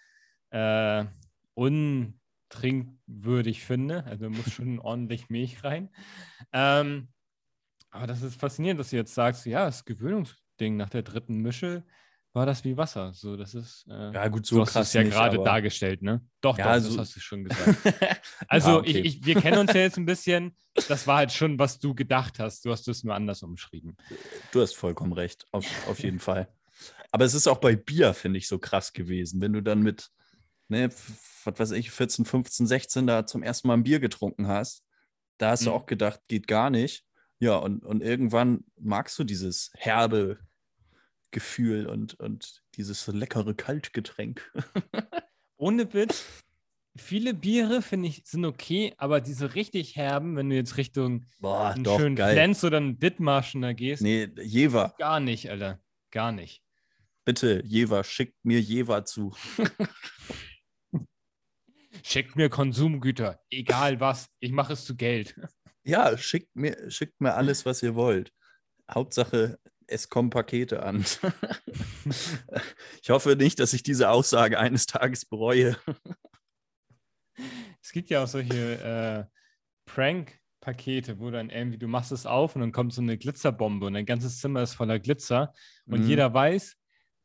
[0.49, 1.05] äh,
[1.53, 4.03] untrinkwürdig finde.
[4.05, 5.91] Also muss schon ordentlich Milch rein.
[6.51, 7.09] Ähm,
[7.91, 11.85] aber das ist faszinierend, dass du jetzt sagst, ja, das Gewöhnungsding nach der dritten Mische
[12.33, 13.11] war das wie Wasser.
[13.13, 13.85] So, das ist.
[13.89, 16.25] Äh, ja gut, so so hast du krass es ja gerade dargestellt, ne?
[16.41, 17.77] Doch, Ja, doch, das so- hast du schon gesagt.
[18.47, 18.99] Also, Ah, okay.
[18.99, 20.55] ich, ich, wir kennen uns ja jetzt ein bisschen.
[20.87, 22.63] Das war halt schon, was du gedacht hast.
[22.65, 23.97] Du hast es nur anders umschrieben.
[24.51, 26.47] Du hast vollkommen recht, auf, auf jeden Fall.
[27.11, 29.41] Aber es ist auch bei Bier, finde ich, so krass gewesen.
[29.41, 30.09] Wenn du dann mit,
[30.69, 30.89] ne,
[31.43, 34.83] was weiß ich, 14, 15, 16 da zum ersten Mal ein Bier getrunken hast,
[35.37, 35.75] da hast du Mhm.
[35.75, 37.03] auch gedacht, geht gar nicht.
[37.39, 40.39] Ja, und, und irgendwann magst du dieses herbe
[41.31, 44.51] Gefühl und, und dieses leckere Kaltgetränk.
[45.57, 46.25] Ohne Witz,
[46.97, 51.69] viele Biere, finde ich, sind okay, aber diese richtig herben, wenn du jetzt Richtung Boah,
[51.69, 52.33] einen doch, schönen geil.
[52.33, 55.79] Flens oder einen Dithmarschen da gehst, Nee, Jever, gar nicht, Alter.
[56.11, 56.61] Gar nicht.
[57.25, 59.33] bitte, Jever, schickt mir Jever zu.
[62.03, 65.35] Schickt mir Konsumgüter, egal was, ich mache es zu Geld.
[65.83, 68.31] Ja, schickt mir, schickt mir alles, was ihr wollt.
[68.89, 71.05] Hauptsache, es kommen Pakete an.
[73.03, 75.77] ich hoffe nicht, dass ich diese Aussage eines Tages bereue.
[77.81, 79.35] Es gibt ja auch solche äh,
[79.85, 83.93] Prank-Pakete, wo dann irgendwie, du machst es auf und dann kommt so eine Glitzerbombe und
[83.93, 85.53] dein ganzes Zimmer ist voller Glitzer.
[85.87, 86.07] Und Mhm.
[86.07, 86.77] jeder weiß,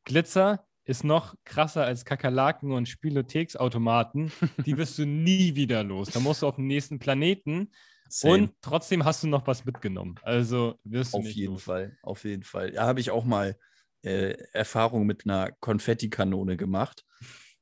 [0.04, 4.32] Glitzer ist noch krasser als Kakerlaken und Spielotheksautomaten.
[4.64, 6.10] Die wirst du nie wieder los.
[6.10, 7.70] Da musst du auf den nächsten Planeten
[8.08, 8.32] Same.
[8.34, 10.16] Und trotzdem hast du noch was mitgenommen.
[10.22, 11.62] Also wirst du auf jeden los.
[11.64, 12.72] Fall, auf jeden Fall.
[12.72, 13.56] Da habe ich auch mal
[14.02, 17.04] äh, Erfahrung mit einer Konfettikanone gemacht.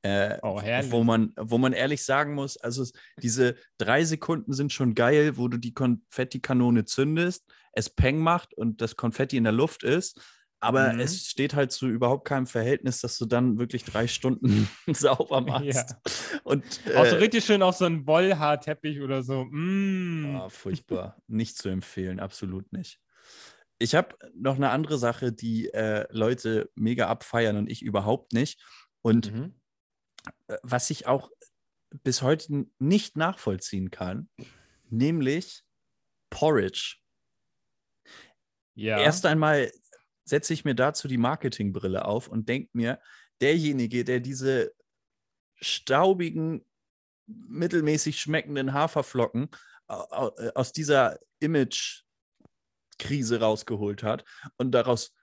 [0.02, 0.92] Äh, Oh, herrlich.
[0.92, 5.38] wo man, wo man ehrlich sagen muss, also es, diese drei Sekunden sind schon geil,
[5.38, 10.20] wo du die Konfettikanone zündest, es Peng macht und das Konfetti in der Luft ist.
[10.64, 11.00] Aber Mhm.
[11.00, 15.66] es steht halt zu überhaupt keinem Verhältnis, dass du dann wirklich drei Stunden sauber machst.
[15.66, 16.40] Ja.
[16.42, 16.64] Und
[16.96, 19.44] Auch so äh, richtig schön auf so einen Wollhaarteppich oder so.
[19.50, 20.36] Mm.
[20.36, 21.16] Ah, furchtbar.
[21.26, 23.00] nicht zu empfehlen, absolut nicht.
[23.78, 28.62] Ich habe noch eine andere Sache, die äh, Leute mega abfeiern und ich überhaupt nicht.
[29.02, 29.54] Und Mhm.
[30.48, 31.30] äh, was ich auch
[32.02, 34.28] bis heute nicht nachvollziehen kann,
[34.90, 35.62] nämlich
[36.30, 36.96] Porridge.
[38.74, 38.98] Ja.
[38.98, 39.70] Erst einmal
[40.24, 43.00] setze ich mir dazu die Marketingbrille auf und denke mir,
[43.40, 44.72] derjenige, der diese
[45.56, 46.64] staubigen,
[47.26, 49.48] mittelmäßig schmeckenden Haferflocken
[49.88, 49.94] äh,
[50.54, 54.24] aus dieser Image-Krise rausgeholt hat
[54.56, 55.14] und daraus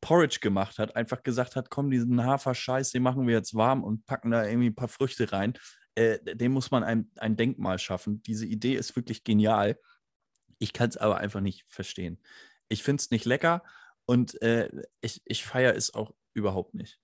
[0.00, 4.04] Porridge gemacht hat, einfach gesagt hat, komm, diesen Haferscheiß, den machen wir jetzt warm und
[4.04, 5.54] packen da irgendwie ein paar Früchte rein,
[5.94, 8.22] äh, dem muss man ein, ein Denkmal schaffen.
[8.22, 9.78] Diese Idee ist wirklich genial.
[10.58, 12.20] Ich kann es aber einfach nicht verstehen.
[12.68, 13.62] Ich finde es nicht lecker
[14.06, 14.68] und äh,
[15.00, 16.98] ich, ich feiere es auch überhaupt nicht.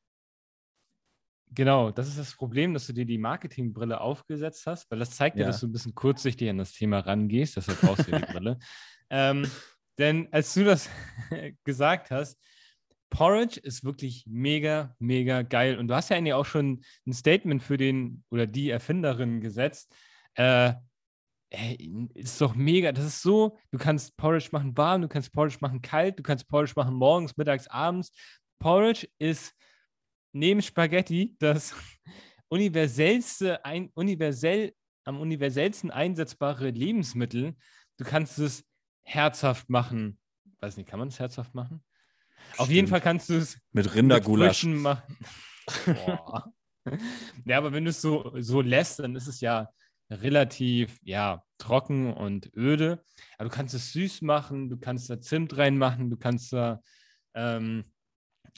[1.51, 5.37] Genau, das ist das Problem, dass du dir die Marketingbrille aufgesetzt hast, weil das zeigt
[5.37, 5.47] dir, Ja.
[5.47, 7.57] dass du ein bisschen kurzsichtig an das Thema rangehst.
[7.57, 8.59] Deshalb brauchst du die Brille.
[9.11, 9.51] Ähm,
[9.97, 10.91] denn als du das
[11.65, 12.39] gesagt hast,
[13.09, 15.79] Porridge ist wirklich mega, mega geil.
[15.79, 19.95] Und du hast ja eigentlich auch schon ein Statement für den oder die Erfinderin gesetzt.
[20.35, 20.75] Äh,
[21.51, 22.93] ey, ist doch mega.
[22.93, 26.49] Das ist so, du kannst Porridge machen warm, du kannst Porridge machen kalt, du kannst
[26.49, 28.11] Porridge machen morgens, mittags, abends.
[28.59, 29.55] Porridge ist
[30.33, 31.75] neben Spaghetti das
[32.49, 37.57] universellste, ein, universell, am universellsten einsetzbare Lebensmittel.
[37.97, 38.65] Du kannst es
[39.03, 40.19] herzhaft machen.
[40.61, 41.83] Weiß nicht, kann man es herzhaft machen?
[42.57, 42.91] Auf jeden Stimmt.
[42.91, 44.61] Fall kannst du es Mit mit Rindergulasch.
[44.61, 45.17] Früchten machen.
[47.45, 49.69] Ja, aber wenn du es so, so lässt, dann ist es ja
[50.11, 53.05] relativ ja, trocken und öde.
[53.37, 56.81] Aber du kannst es süß machen, du kannst da Zimt reinmachen, du kannst da
[57.35, 57.85] ähm,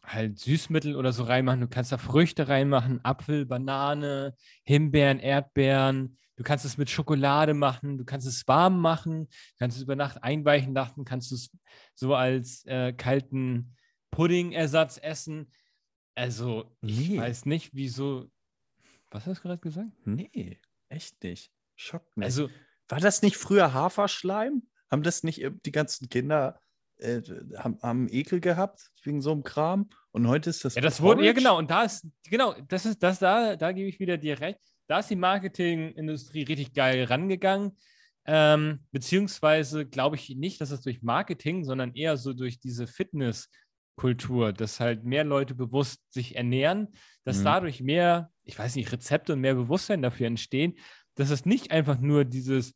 [0.05, 4.35] halt Süßmittel oder so reinmachen, du kannst da Früchte reinmachen, Apfel, Banane,
[4.65, 6.17] Himbeeren, Erdbeeren.
[6.37, 9.95] Du kannst es mit Schokolade machen, du kannst es warm machen, du kannst es über
[9.95, 11.51] Nacht einweichen lassen, kannst es
[11.95, 13.77] so als äh, kalten
[14.11, 15.53] Puddingersatz essen.
[16.15, 17.19] Also, ich Nee.
[17.19, 18.31] weiß nicht, wieso.
[19.11, 19.91] Was hast du gerade gesagt?
[20.07, 20.59] Nee,
[20.91, 21.51] echt nicht.
[21.77, 22.27] Schockt mich.
[22.27, 22.51] Also,
[22.89, 24.63] War das nicht früher Haferschleim?
[24.91, 26.61] Haben das nicht die ganzen Kinder
[26.99, 27.23] äh,
[27.57, 29.89] haben, haben Ekel gehabt wegen so einem Kram?
[30.11, 30.75] Und heute ist das.
[30.75, 33.89] ja, das wurde, ja genau, und da ist, genau, das ist, das da, da gebe
[33.89, 34.59] ich wieder dir recht.
[34.89, 37.79] Da ist die Marketingindustrie richtig geil rangegangen.
[38.27, 44.53] Ähm, beziehungsweise glaube ich nicht, dass es durch Marketing, sondern eher so durch diese Fitnesskultur,
[44.53, 46.89] dass halt mehr Leute bewusst sich ernähren,
[47.25, 47.45] dass Mhm.
[47.45, 50.75] dadurch mehr, ich weiß nicht, Rezepte und mehr Bewusstsein dafür entstehen,
[51.15, 52.75] dass es nicht einfach nur dieses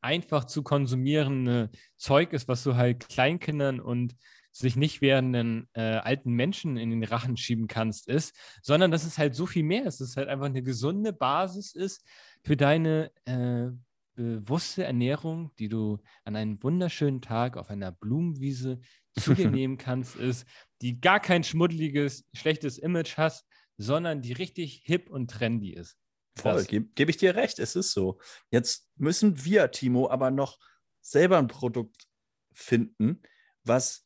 [0.00, 4.14] einfach zu konsumierende Zeug ist, was du halt Kleinkindern und
[4.52, 9.18] sich nicht werdenden äh, alten Menschen in den Rachen schieben kannst, ist, sondern dass es
[9.18, 12.06] halt so viel mehr ist, dass es halt einfach eine gesunde Basis ist
[12.44, 13.70] für deine äh,
[14.14, 18.80] bewusste Ernährung, die du an einem wunderschönen Tag auf einer Blumenwiese
[19.18, 20.46] zu dir nehmen kannst, ist,
[20.82, 23.44] die gar kein schmuddeliges, schlechtes Image hat,
[23.80, 25.96] sondern die richtig hip und trendy ist.
[26.36, 28.18] Voll, gebe geb ich dir recht, es ist so.
[28.50, 30.58] Jetzt müssen wir, Timo, aber noch
[31.00, 32.06] selber ein Produkt
[32.52, 33.22] finden,
[33.64, 34.04] was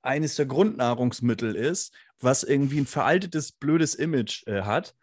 [0.00, 4.94] eines der Grundnahrungsmittel ist, was irgendwie ein veraltetes, blödes Image äh, hat,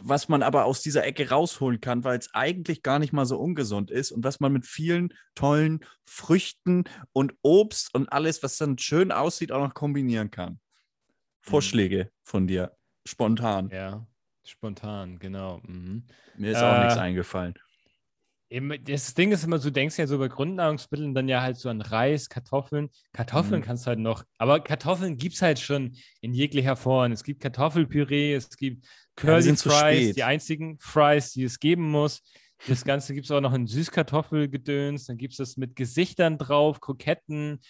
[0.00, 3.38] was man aber aus dieser Ecke rausholen kann, weil es eigentlich gar nicht mal so
[3.38, 8.78] ungesund ist und was man mit vielen tollen Früchten und Obst und alles, was dann
[8.78, 10.60] schön aussieht, auch noch kombinieren kann.
[11.40, 12.77] Vorschläge von dir,
[13.08, 13.70] spontan.
[13.70, 14.06] Ja,
[14.44, 15.60] spontan, genau.
[15.66, 16.04] Mhm.
[16.36, 17.54] Mir ist auch Äh, nichts eingefallen.
[18.50, 21.68] Eben, Das Ding ist immer, du denkst ja so bei Grundnahrungsmitteln dann ja halt so
[21.68, 22.88] an Reis, Kartoffeln.
[23.12, 23.64] Kartoffeln Mhm.
[23.64, 27.12] kannst du halt noch, aber Kartoffeln gibt es halt schon in jeglicher Form.
[27.12, 32.22] Es gibt Kartoffelpüree, es gibt Curly Fries, die einzigen Fries, die es geben muss.
[32.66, 36.80] Das Ganze gibt es auch noch in Süßkartoffelgedöns, dann gibt es das mit Gesichtern drauf,
[36.80, 37.60] Kroketten.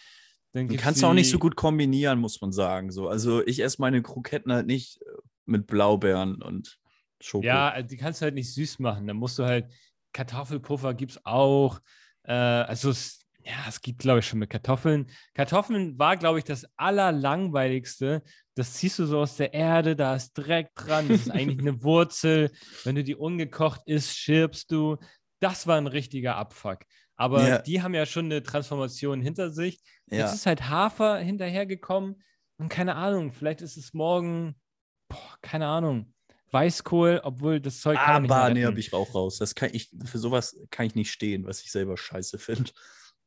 [0.52, 2.90] Dann Du kannst auch nicht so gut kombinieren, muss man sagen.
[2.90, 3.08] So.
[3.08, 5.04] Also ich esse meine Kroketten halt nicht äh,
[5.44, 6.78] mit Blaubeeren und
[7.20, 7.44] Schoko.
[7.44, 9.06] Ja, also die kannst du halt nicht süß machen.
[9.06, 9.66] Dann musst du halt
[10.12, 11.80] Kartoffelpuffer gibt es auch.
[12.24, 15.11] Äh, also es, ja, es gibt, glaube ich, schon mit Kartoffeln.
[15.34, 18.22] Kartoffeln war, glaube ich, das allerlangweiligste.
[18.54, 21.82] Das ziehst du so aus der Erde, da ist Dreck dran, das ist eigentlich eine
[21.82, 22.50] Wurzel.
[22.84, 24.96] Wenn du die ungekocht isst, schirbst du.
[25.40, 26.80] Das war ein richtiger Abfuck.
[27.18, 27.59] Aber Ja.
[27.59, 29.83] die haben ja schon eine Transformation hinter sich.
[30.11, 30.20] Ja.
[30.20, 32.22] Jetzt ist halt Hafer hinterhergekommen
[32.57, 34.54] und keine Ahnung, vielleicht ist es morgen,
[35.09, 36.14] boah, keine Ahnung,
[36.50, 39.37] Weißkohl, obwohl das Zeug kann mehr Aber nee, habe ich auch raus.
[39.37, 42.70] Das kann ich, für sowas kann ich nicht stehen, was ich selber scheiße finde.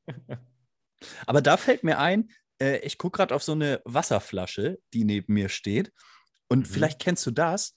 [1.27, 5.33] Aber da fällt mir ein, äh, ich gucke gerade auf so eine Wasserflasche, die neben
[5.33, 5.91] mir steht.
[6.47, 6.73] Und Mhm.
[6.73, 7.73] vielleicht kennst du das.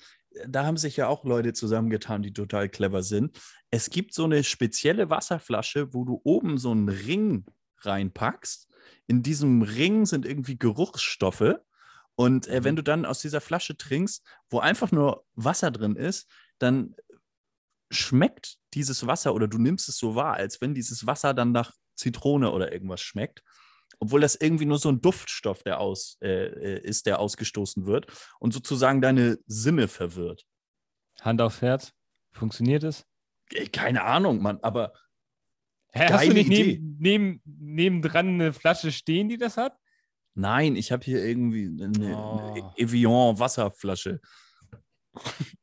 [0.48, 3.38] Da haben sich ja auch Leute zusammengetan, die total clever sind.
[3.70, 7.44] Es gibt so eine spezielle Wasserflasche, wo du oben so einen Ring
[7.80, 8.68] reinpackst.
[9.06, 11.54] In diesem Ring sind irgendwie Geruchsstoffe.
[12.16, 12.64] Und äh, Mhm.
[12.64, 16.94] wenn du dann aus dieser Flasche trinkst, wo einfach nur Wasser drin ist, dann
[17.90, 21.72] schmeckt dieses Wasser oder du nimmst es so wahr, als wenn dieses Wasser dann nach
[21.94, 23.42] Zitrone oder irgendwas schmeckt.
[23.98, 28.06] Obwohl das irgendwie nur so ein Duftstoff der aus, äh, äh, ist, der ausgestoßen wird
[28.40, 30.44] und sozusagen deine Sinne verwirrt.
[31.20, 31.92] Hand aufs Herz,
[32.32, 33.04] funktioniert es?
[33.52, 34.92] Äh, Keine Ahnung, Mann, aber
[35.92, 36.78] Hä, hast du nicht Idee.
[36.80, 39.76] neben, neben, nebendran eine Flasche stehen, die das hat?
[40.36, 42.38] nein, ich habe hier irgendwie eine, Oh.
[42.38, 44.20] eine Evian-Wasserflasche.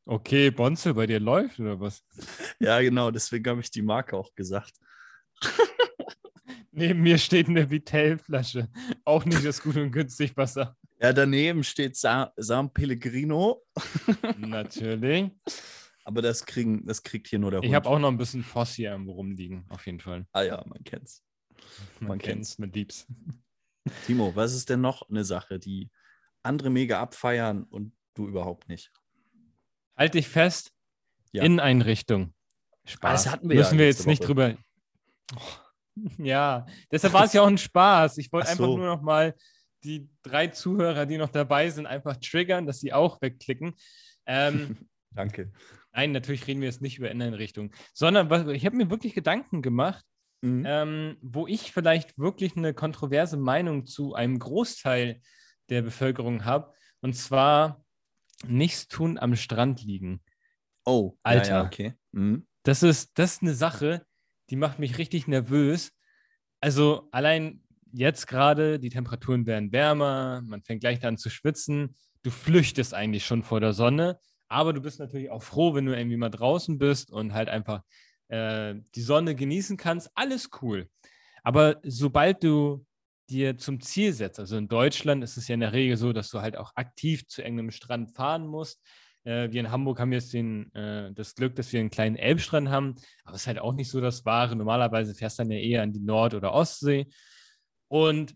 [0.06, 2.04] Okay, Bonze, bei dir läuft oder was?
[2.62, 4.72] Ja, genau, deswegen habe ich die Marke auch gesagt.
[6.72, 8.70] Neben mir steht eine Vitell-Flasche.
[9.04, 10.78] Auch nicht das gut und günstig Wasser.
[11.02, 13.62] Ja, daneben steht Sa San Pellegrino,
[14.38, 15.32] Natürlich.
[16.04, 17.76] aber das, kriegen, das kriegt hier nur der Ich Hund.
[17.76, 20.28] habe auch noch ein bisschen Voss hier rumliegen, auf jeden Fall.
[20.32, 21.24] Ah ja, man kennt's.
[22.00, 23.08] Man, Man kennt's mit Diebs.
[24.06, 25.90] Timo, was ist denn noch eine Sache, die
[26.44, 28.92] andere mega abfeiern und du überhaupt nicht?
[29.98, 30.72] Halt dich fest.
[31.32, 31.44] Ja.
[31.44, 32.34] Inneneinrichtung.
[32.86, 33.24] Spaß.
[33.24, 34.28] das hatten wir ja Müssen wir letzte jetzt nicht Woche.
[34.28, 34.58] drüber.
[35.36, 35.40] Oh,
[36.17, 38.17] ja, deshalb war es ja auch ein Spaß.
[38.17, 38.77] Ich wollte Ach einfach so.
[38.77, 39.36] nur noch mal
[39.84, 43.73] die drei Zuhörer, die noch dabei sind, einfach triggern, dass sie auch wegklicken.
[44.25, 44.77] Ähm,
[45.12, 45.51] Danke.
[45.91, 49.62] nein, natürlich reden wir jetzt nicht über Inneneinrichtung, sondern was, ich habe mir wirklich Gedanken
[49.62, 50.06] gemacht,
[50.43, 50.63] Mhm.
[50.65, 55.21] ähm, wo ich vielleicht wirklich eine kontroverse Meinung zu einem Großteil
[55.69, 56.73] der Bevölkerung habe.
[57.01, 57.84] Und zwar
[58.47, 60.23] nichts tun am Strand liegen.
[60.84, 61.47] Oh, Alter.
[61.47, 61.93] Ja, ja, okay.
[62.12, 62.47] Mhm.
[62.63, 64.04] Das ist, das ist eine Sache,
[64.52, 65.94] die macht mich richtig nervös.
[66.60, 71.96] Also allein jetzt gerade, die Temperaturen werden wärmer, man fängt gleich an zu schwitzen.
[72.24, 75.98] Du flüchtest eigentlich schon vor der Sonne, aber du bist natürlich auch froh, wenn du
[75.98, 77.82] irgendwie mal draußen bist und halt einfach
[78.28, 80.12] äh, die Sonne genießen kannst.
[80.14, 80.90] Alles cool.
[81.44, 82.86] Aber sobald du
[83.30, 86.30] dir zum Ziel setzt, also in Deutschland ist es ja in der Regel so, dass
[86.30, 88.82] du halt auch aktiv zu irgendeinem Strand fahren musst.
[89.24, 92.70] Äh, wir in Hamburg haben jetzt den, äh, das Glück, dass wir einen kleinen Elbstrand
[92.70, 94.56] haben, aber es ist halt auch nicht so das Wahre.
[94.56, 97.08] Normalerweise fährst du dann ja eher an die Nord- oder Ostsee.
[97.88, 98.36] Und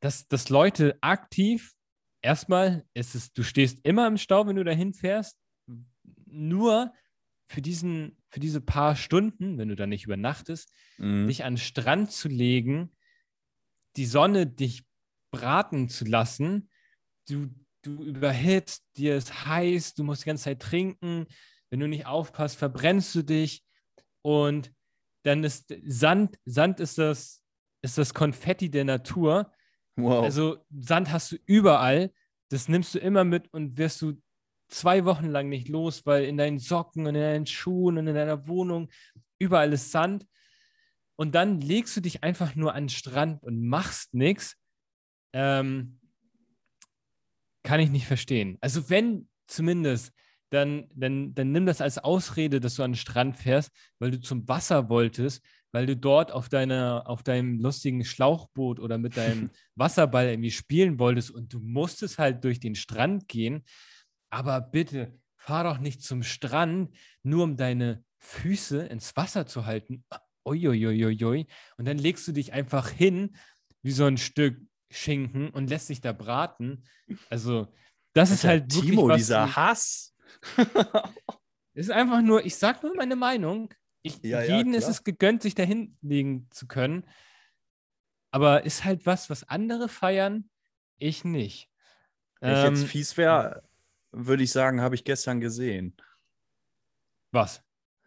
[0.00, 1.72] dass, dass Leute aktiv,
[2.20, 5.38] erstmal ist es, du stehst immer im Stau, wenn du dahin fährst,
[6.26, 6.92] nur
[7.46, 11.26] für, diesen, für diese paar Stunden, wenn du da nicht übernachtest, Mhm.
[11.26, 12.94] dich an den Strand zu legen,
[13.96, 14.84] die Sonne dich
[15.32, 16.68] braten zu lassen,
[17.28, 17.48] du,
[17.86, 21.26] du überhitzt, dir ist heiß, du musst die ganze Zeit trinken,
[21.70, 23.64] wenn du nicht aufpasst, verbrennst du dich
[24.22, 24.72] und
[25.24, 27.42] dann ist Sand, Sand ist das,
[27.82, 29.50] ist das Konfetti der Natur.
[29.96, 30.22] Wow.
[30.22, 32.12] Also Sand hast du überall,
[32.50, 34.20] das nimmst du immer mit und wirst du
[34.68, 38.14] zwei Wochen lang nicht los, weil in deinen Socken und in deinen Schuhen und in
[38.14, 38.88] deiner Wohnung
[39.38, 40.26] überall ist Sand.
[41.16, 44.56] Und dann legst du dich einfach nur an den Strand und machst nichts.
[45.32, 46.00] Ähm,
[47.64, 48.56] kann ich nicht verstehen.
[48.60, 50.12] Also wenn zumindest,
[50.50, 54.20] dann, dann, dann nimm das als Ausrede, dass du an den Strand fährst, weil du
[54.20, 59.50] zum Wasser wolltest, weil du dort auf, deiner, auf deinem lustigen Schlauchboot oder mit deinem
[59.74, 63.64] Wasserball irgendwie spielen wolltest und du musstest halt durch den Strand gehen.
[64.30, 70.04] Aber bitte, fahr doch nicht zum Strand, nur um deine Füße ins Wasser zu halten.
[70.46, 71.46] Uiuiuiui.
[71.78, 73.36] Und dann legst du dich einfach hin,
[73.82, 74.60] wie so ein Stück
[74.94, 76.84] Schinken und lässt dich da braten.
[77.28, 77.72] Also,
[78.12, 80.14] das ist Alter, halt wirklich Timo, was dieser Hass.
[81.74, 83.72] es ist einfach nur, ich sag nur meine Meinung.
[84.02, 84.90] Ich, Ja, ja, jeden ist klar.
[84.92, 87.04] es gegönnt, sich dahin legen zu können.
[88.30, 90.48] Aber ist halt was, was andere feiern,
[90.98, 91.70] ich nicht.
[92.40, 93.62] Wenn ich jetzt Ähm, fies wäre,
[94.12, 95.96] würde ich sagen, habe ich gestern gesehen.
[97.32, 97.62] was?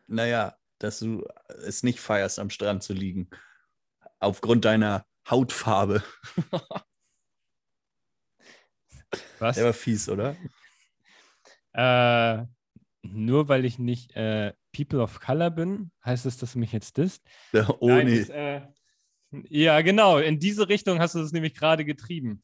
[0.08, 1.26] Naja, dass du
[1.66, 3.30] es nicht feierst, am Strand zu liegen.
[4.20, 6.04] Aufgrund deiner Hautfarbe.
[9.40, 9.56] Was?
[9.56, 10.36] Der war fies, oder?
[11.74, 12.46] Äh,
[13.04, 16.98] nur weil ich nicht äh, People of Color bin, heißt es, dass du mich jetzt
[16.98, 17.24] disst?
[17.54, 18.20] Der Nein, Oni.
[18.20, 18.62] das, äh,
[19.50, 20.18] ja, genau.
[20.20, 22.44] In diese Richtung hast du es nämlich gerade getrieben.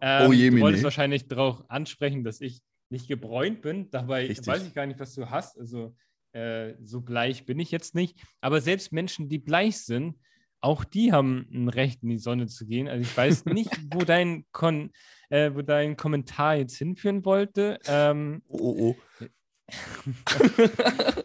[0.00, 0.62] Ähm, Oh du jemine.
[0.62, 3.90] wolltest wahrscheinlich darauf ansprechen, dass ich nicht gebräunt bin.
[3.90, 4.46] Dabei Richtig.
[4.46, 5.58] weiß ich gar nicht, was du hast.
[5.58, 5.94] Also
[6.32, 8.18] äh, so bleich bin ich jetzt nicht.
[8.40, 10.16] Aber selbst Menschen, die bleich sind,
[10.60, 12.88] auch die haben ein Recht, in die Sonne zu gehen.
[12.88, 14.92] Also ich weiß nicht, wo dein, Kon
[15.28, 17.78] äh, wo dein Kommentar jetzt hinführen wollte.
[17.86, 19.26] Ähm, oh, oh, oh.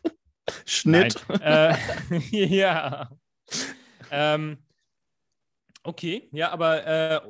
[0.65, 1.25] Schnitt.
[1.41, 1.75] äh,
[2.31, 3.09] ja.
[4.11, 4.57] Ähm,
[5.83, 7.21] okay, ja, aber äh,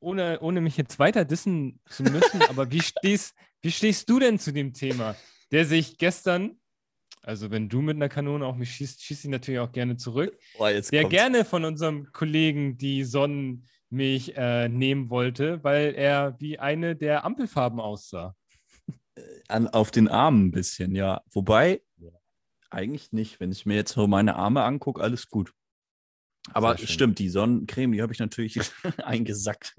[0.00, 4.38] ohne, ohne mich jetzt weiter dissen zu müssen, aber wie stehst, wie stehst du denn
[4.38, 5.16] zu dem Thema,
[5.50, 6.59] der sich gestern,
[7.22, 10.38] also wenn du mit einer Kanone auf mich schießt, schieße ich natürlich auch gerne zurück,
[10.58, 10.90] oh, der kommt's.
[10.90, 17.80] gerne von unserem Kollegen die Sonnenmilch äh, nehmen wollte, weil er wie eine der Ampelfarben
[17.80, 18.34] aussah.
[19.16, 21.22] Äh, an, auf den Armen ein bisschen, ja.
[21.30, 22.10] Wobei, ja.
[22.70, 23.38] eigentlich nicht.
[23.38, 25.52] Wenn ich mir jetzt so meine Arme angucke, alles gut.
[26.52, 28.58] Aber stimmt, die Sonnencreme, die habe ich natürlich
[29.04, 29.76] eingesackt.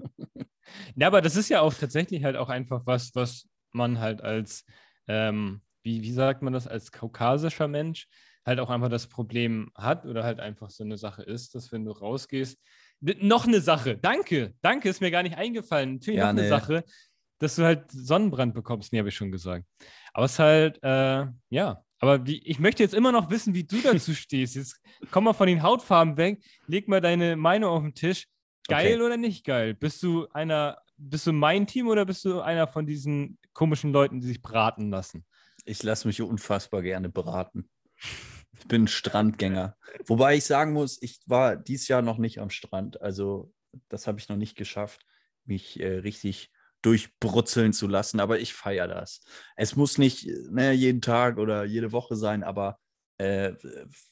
[0.94, 4.64] Ja, aber das ist ja auch tatsächlich halt auch einfach was, was man halt als,
[5.08, 8.08] ähm, wie, wie sagt man das, als kaukasischer Mensch
[8.44, 11.84] halt auch einfach das Problem hat oder halt einfach so eine Sache ist, dass wenn
[11.84, 12.58] du rausgehst,
[13.00, 15.94] noch eine Sache, danke, danke, ist mir gar nicht eingefallen.
[15.94, 16.48] Natürlich ja, noch eine nee.
[16.48, 16.84] Sache,
[17.38, 19.66] dass du halt Sonnenbrand bekommst, nee, habe ich schon gesagt.
[20.12, 23.64] Aber es ist halt, äh, ja, aber wie, ich möchte jetzt immer noch wissen, wie
[23.64, 24.56] du dazu stehst.
[24.56, 24.80] Jetzt
[25.10, 28.26] komm mal von den Hautfarben weg, leg mal deine Meinung auf den Tisch.
[28.68, 29.02] Geil okay.
[29.02, 29.74] oder nicht geil?
[29.74, 34.20] Bist du einer, bist du mein Team oder bist du einer von diesen komischen Leuten,
[34.20, 35.24] die sich braten lassen?
[35.64, 37.68] Ich lasse mich unfassbar gerne beraten.
[38.58, 39.76] Ich bin Strandgänger.
[40.06, 43.00] Wobei ich sagen muss, ich war dieses Jahr noch nicht am Strand.
[43.00, 43.52] Also
[43.88, 45.06] das habe ich noch nicht geschafft,
[45.44, 46.50] mich äh, richtig
[46.82, 49.20] durchbrutzeln zu lassen, aber ich feiere das.
[49.56, 52.78] Es muss nicht ne, jeden Tag oder jede Woche sein, aber
[53.18, 53.52] äh,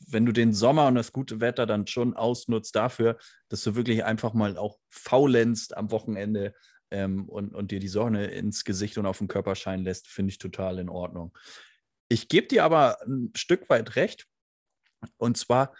[0.06, 4.04] wenn du den Sommer und das gute Wetter dann schon ausnutzt dafür, dass du wirklich
[4.04, 6.54] einfach mal auch faulenzt am Wochenende
[6.90, 10.30] ähm, und, und dir die Sonne ins Gesicht und auf den Körper scheinen lässt, finde
[10.30, 11.36] ich total in Ordnung.
[12.08, 14.26] Ich gebe dir aber ein Stück weit recht.
[15.16, 15.74] Und zwar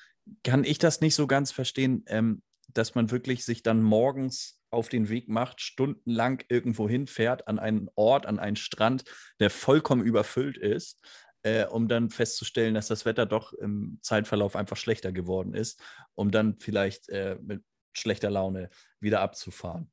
[0.45, 4.89] kann ich das nicht so ganz verstehen, ähm, dass man wirklich sich dann morgens auf
[4.89, 9.05] den Weg macht, stundenlang irgendwo hinfährt, an einen Ort, an einen Strand,
[9.41, 11.05] der vollkommen überfüllt ist,
[11.43, 15.83] äh, um dann festzustellen, dass das Wetter doch im Zeitverlauf einfach schlechter geworden ist,
[16.15, 19.91] um dann vielleicht äh, mit schlechter Laune wieder abzufahren.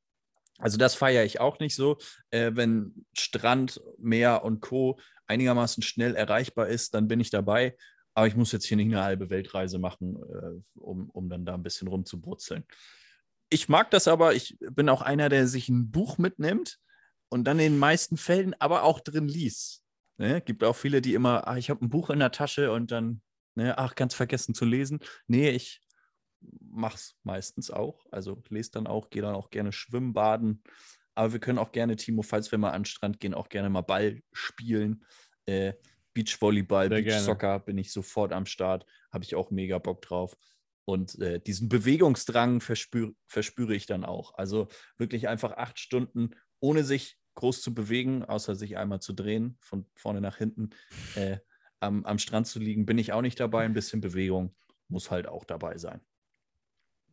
[0.58, 1.98] Also das feiere ich auch nicht so.
[2.30, 7.76] Äh, wenn Strand, Meer und Co einigermaßen schnell erreichbar ist, dann bin ich dabei.
[8.14, 11.54] Aber ich muss jetzt hier nicht eine halbe Weltreise machen, äh, um, um dann da
[11.54, 12.64] ein bisschen rumzubrutzeln
[13.50, 16.78] ich mag das aber, ich bin auch einer, der sich ein Buch mitnimmt
[17.28, 19.82] und dann in den meisten Fällen aber auch drin liest.
[20.18, 20.40] Ne?
[20.40, 23.22] Gibt auch viele, die immer, ach, ich habe ein Buch in der Tasche und dann,
[23.54, 25.00] ne, ach, ganz vergessen zu lesen.
[25.26, 25.80] Nee, ich
[26.40, 28.06] mache es meistens auch.
[28.10, 30.62] Also lese dann auch, gehe dann auch gerne schwimmen, baden.
[31.14, 33.70] Aber wir können auch gerne, Timo, falls wir mal an den Strand gehen, auch gerne
[33.70, 35.04] mal Ball spielen.
[35.46, 35.74] Äh,
[36.14, 38.86] Beachvolleyball, Beachsoccer bin ich sofort am Start.
[39.12, 40.36] Habe ich auch mega Bock drauf.
[40.84, 44.34] Und äh, diesen Bewegungsdrang verspür, verspüre ich dann auch.
[44.34, 46.30] Also wirklich einfach acht Stunden,
[46.60, 50.70] ohne sich groß zu bewegen, außer sich einmal zu drehen, von vorne nach hinten,
[51.14, 51.38] äh,
[51.80, 53.64] am, am Strand zu liegen, bin ich auch nicht dabei.
[53.64, 54.56] Ein bisschen Bewegung
[54.88, 56.00] muss halt auch dabei sein.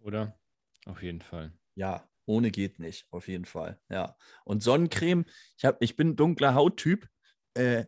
[0.06, 0.40] Oder?
[0.86, 1.52] Auf jeden Fall.
[1.74, 3.80] Ja, ohne geht nicht, auf jeden Fall.
[3.90, 4.16] Ja.
[4.46, 5.26] Und Sonnencreme,
[5.58, 7.08] ich, hab, ich bin dunkler Hauttyp.
[7.56, 7.86] Äh,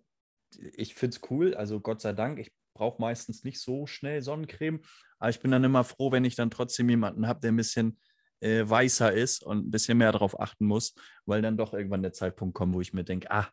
[0.73, 2.39] ich finde es cool, also Gott sei Dank.
[2.39, 4.81] Ich brauche meistens nicht so schnell Sonnencreme,
[5.19, 7.99] aber ich bin dann immer froh, wenn ich dann trotzdem jemanden habe, der ein bisschen
[8.39, 10.95] äh, weißer ist und ein bisschen mehr darauf achten muss,
[11.25, 13.47] weil dann doch irgendwann der Zeitpunkt kommt, wo ich mir denke, ah,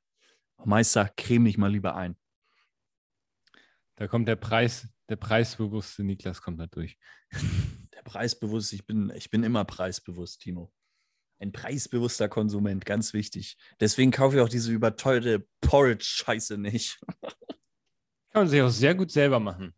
[0.64, 2.16] Meister, creme dich mal lieber ein.
[3.96, 6.98] Da kommt der Preis, der preisbewusste Niklas kommt da durch.
[8.04, 10.72] Der preisbewusste, ich bin, ich bin immer preisbewusst, Timo.
[11.38, 13.56] Ein preisbewusster Konsument, ganz wichtig.
[13.80, 17.00] Deswegen kaufe ich auch diese überteuerte Porridge-Scheiße nicht.
[18.30, 19.74] Kann man sich auch sehr gut selber machen.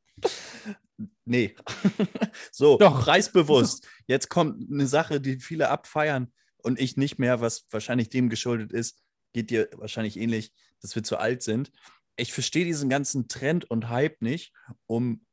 [1.25, 1.55] Nee.
[2.53, 3.03] so, Doch.
[3.03, 3.87] preisbewusst.
[4.07, 8.73] Jetzt kommt eine Sache, die viele abfeiern und ich nicht mehr, was wahrscheinlich dem geschuldet
[8.73, 9.03] ist.
[9.33, 11.71] Geht dir wahrscheinlich ähnlich, dass wir zu alt sind.
[12.17, 14.53] Ich verstehe diesen ganzen Trend und Hype nicht
[14.87, 15.27] um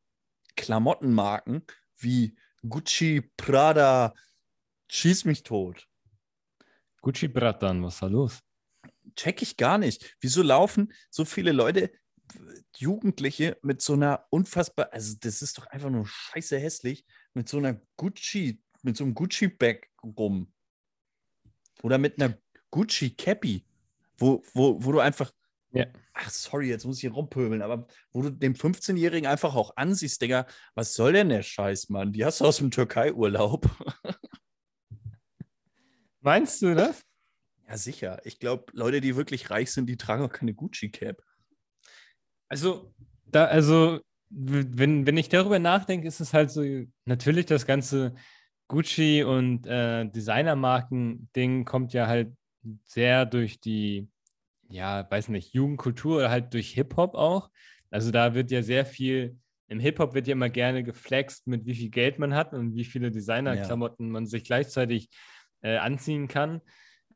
[0.56, 1.66] Klamottenmarken
[1.98, 2.36] wie
[2.68, 4.14] Gucci, Prada,
[4.90, 5.88] schieß mich tot.
[7.02, 8.40] Gucci Bratan, was ist da los?
[9.16, 10.16] Check ich gar nicht.
[10.22, 11.92] Wieso laufen so viele Leute
[12.78, 17.58] Jugendliche mit so einer unfassbar, also das ist doch einfach nur scheiße hässlich, mit so
[17.58, 20.52] einer Gucci, mit so einem Gucci-Bag rum.
[21.82, 22.38] Oder mit einer
[22.72, 23.66] Gucci-Cappy,
[24.18, 25.32] wo, wo, wo du einfach,
[25.72, 25.86] ja.
[26.14, 30.22] Ach sorry, jetzt muss ich hier rumpöbeln, aber wo du dem 15-Jährigen einfach auch ansiehst,
[30.22, 30.46] Digga,
[30.76, 32.14] was soll denn der Scheiß, Mann?
[32.14, 33.70] Die hast du aus dem Türkei-Urlaub.
[36.22, 37.04] Meinst du das?
[37.68, 38.22] Ja, sicher.
[38.26, 41.22] Ich glaube, Leute, die wirklich reich sind, die tragen auch keine Gucci-Cap.
[42.48, 42.94] Also,
[43.26, 44.00] da, also,
[44.30, 46.64] wenn, wenn ich darüber nachdenke, ist es halt so,
[47.06, 48.14] natürlich das ganze
[48.68, 52.34] Gucci und äh, Designermarken-Ding kommt ja halt
[52.86, 54.08] sehr durch die,
[54.70, 57.50] ja, weiß nicht, Jugendkultur oder halt durch Hip-Hop auch.
[57.92, 59.38] Also da wird ja sehr viel,
[59.68, 62.86] im Hip-Hop wird ja immer gerne geflext, mit wie viel Geld man hat und wie
[62.86, 64.12] viele Designerklamotten ja.
[64.12, 65.10] man sich gleichzeitig
[65.62, 66.62] äh, anziehen kann.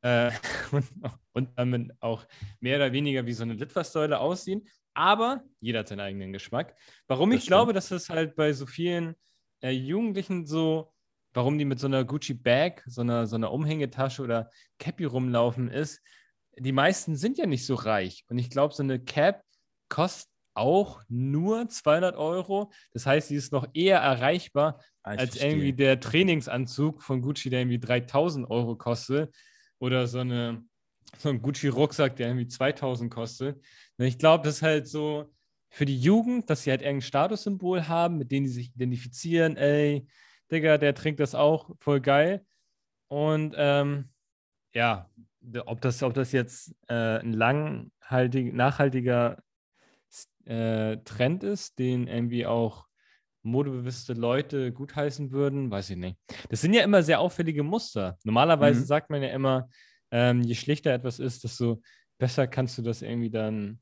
[0.01, 0.31] Äh,
[0.71, 0.87] und,
[1.33, 2.25] und, damit auch
[2.59, 4.67] mehr oder weniger wie so eine Litfaßsäule aussehen.
[4.93, 6.75] Aber jeder hat seinen eigenen Geschmack.
[7.07, 7.49] Warum das ich stimmt.
[7.49, 9.15] glaube, dass das halt bei so vielen
[9.61, 10.93] äh, Jugendlichen so
[11.37, 16.01] warum die mit so einer Gucci-Bag, so einer, so einer Umhängetasche oder Cappy rumlaufen, ist,
[16.59, 18.25] die meisten sind ja nicht so reich.
[18.29, 19.43] Und ich glaube, so eine Cap
[19.89, 22.71] kostet auch nur 200 Euro.
[22.91, 25.51] Das heißt, sie ist noch eher erreichbar ah, als verstehe.
[25.51, 29.33] irgendwie der Trainingsanzug von Gucci, der irgendwie 3000 Euro kostet.
[29.79, 30.63] Oder so, eine,
[31.19, 33.63] so ein Gucci-Rucksack, der irgendwie 2000 kostet.
[33.97, 35.31] Und ich glaube, das ist halt so
[35.69, 39.57] für die Jugend, dass sie halt irgendein Statussymbol haben, mit dem sie sich identifizieren.
[39.57, 40.07] Ey,
[40.51, 42.43] Digga, der trinkt das auch voll geil.
[43.09, 44.09] Und ähm,
[44.73, 45.09] ja,
[45.65, 49.41] ob das, ob das jetzt äh, ein langhaltig, nachhaltiger
[50.45, 52.85] äh, Trend ist, den irgendwie auch
[53.43, 56.17] modebewusste Leute gutheißen würden, weiß ich nicht.
[56.49, 58.17] Das sind ja immer sehr auffällige Muster.
[58.23, 58.85] Normalerweise mhm.
[58.85, 59.69] sagt man ja immer,
[60.11, 61.81] ähm, je schlichter etwas ist, desto
[62.17, 63.79] besser kannst du das irgendwie dann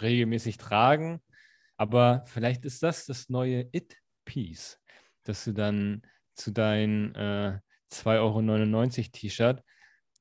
[0.00, 1.20] regelmäßig tragen.
[1.76, 4.78] Aber vielleicht ist das das neue It-Piece
[5.24, 6.02] dass du dann
[6.34, 7.58] zu deinem äh,
[7.92, 9.62] 2,99 Euro T-Shirt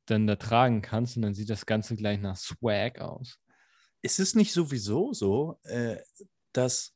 [0.06, 3.40] dann da tragen kannst und dann sieht das Ganze gleich nach Swag aus.
[4.02, 5.98] Ist es nicht sowieso so, äh,
[6.54, 6.94] dass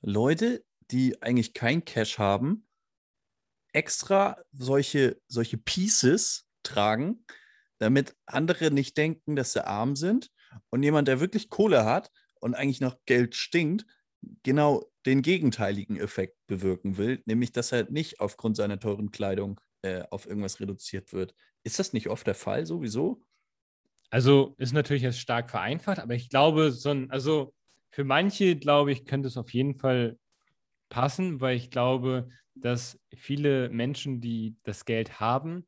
[0.00, 2.66] Leute, die eigentlich kein Cash haben,
[3.72, 7.24] extra solche, solche Pieces tragen,
[7.78, 10.30] damit andere nicht denken, dass sie arm sind
[10.70, 13.84] und jemand, der wirklich Kohle hat und eigentlich noch Geld stinkt,
[14.42, 20.02] genau den gegenteiligen Effekt bewirken will, nämlich dass er nicht aufgrund seiner teuren Kleidung äh,
[20.10, 21.34] auf irgendwas reduziert wird.
[21.66, 23.20] Ist das nicht oft der Fall sowieso?
[24.10, 27.52] Also ist natürlich jetzt stark vereinfacht, aber ich glaube, so ein, also
[27.90, 30.16] für manche, glaube ich, könnte es auf jeden Fall
[30.90, 35.66] passen, weil ich glaube, dass viele Menschen, die das Geld haben,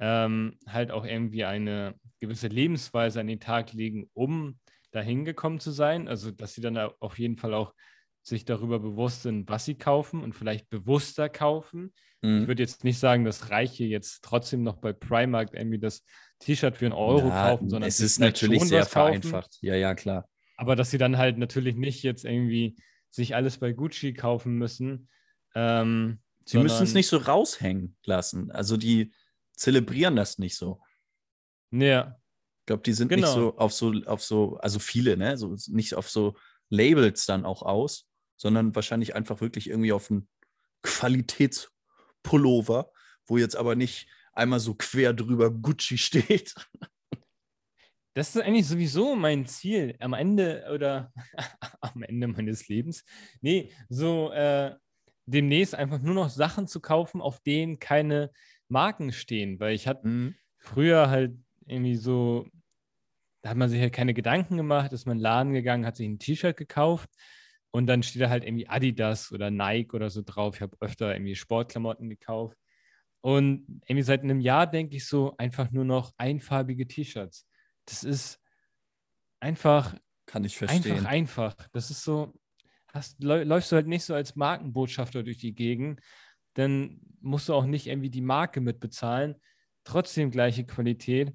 [0.00, 4.58] ähm, halt auch irgendwie eine gewisse Lebensweise an den Tag legen, um
[4.90, 6.08] dahin gekommen zu sein.
[6.08, 7.74] Also, dass sie dann auf jeden Fall auch
[8.22, 11.92] sich darüber bewusst sind, was sie kaufen und vielleicht bewusster kaufen.
[12.22, 12.42] Mhm.
[12.42, 16.04] Ich würde jetzt nicht sagen, dass Reiche jetzt trotzdem noch bei Primark irgendwie das
[16.40, 19.58] T-Shirt für einen Euro Na, kaufen, sondern es ist natürlich sehr vereinfacht.
[19.60, 20.28] Ja, ja, klar.
[20.56, 22.76] Aber dass sie dann halt natürlich nicht jetzt irgendwie
[23.10, 25.08] sich alles bei Gucci kaufen müssen.
[25.54, 28.50] Ähm, sie müssen es nicht so raushängen lassen.
[28.50, 29.12] Also die
[29.54, 30.80] zelebrieren das nicht so.
[31.70, 32.16] Ja.
[32.60, 33.26] Ich glaube, die sind genau.
[33.26, 35.38] nicht so auf so, auf so, also viele, ne?
[35.38, 36.34] So nicht auf so
[36.68, 38.07] Labels dann auch aus,
[38.38, 40.26] sondern wahrscheinlich einfach wirklich irgendwie auf einen
[40.82, 42.90] Qualitätspullover,
[43.26, 46.54] wo jetzt aber nicht einmal so quer drüber Gucci steht.
[48.14, 51.12] Das ist eigentlich sowieso mein Ziel am Ende oder
[51.80, 53.04] am Ende meines Lebens.
[53.42, 54.74] Nee, so äh,
[55.26, 58.32] demnächst einfach nur noch Sachen zu kaufen, auf denen keine
[58.66, 60.34] Marken stehen, weil ich hatte mhm.
[60.58, 62.48] früher halt irgendwie so,
[63.42, 65.94] da hat man sich halt keine Gedanken gemacht, ist man in den Laden gegangen, hat
[65.94, 67.10] sich ein T-Shirt gekauft
[67.70, 70.56] und dann steht da halt irgendwie Adidas oder Nike oder so drauf.
[70.56, 72.56] Ich habe öfter irgendwie Sportklamotten gekauft.
[73.20, 77.46] Und irgendwie seit einem Jahr denke ich so einfach nur noch einfarbige T-Shirts.
[77.84, 78.40] Das ist
[79.40, 79.96] einfach.
[80.26, 81.06] Kann ich verstehen.
[81.06, 81.68] Einfach, einfach.
[81.72, 82.34] Das ist so,
[82.92, 86.00] hast, läufst du halt nicht so als Markenbotschafter durch die Gegend,
[86.54, 89.36] dann musst du auch nicht irgendwie die Marke mitbezahlen.
[89.84, 91.32] Trotzdem gleiche Qualität.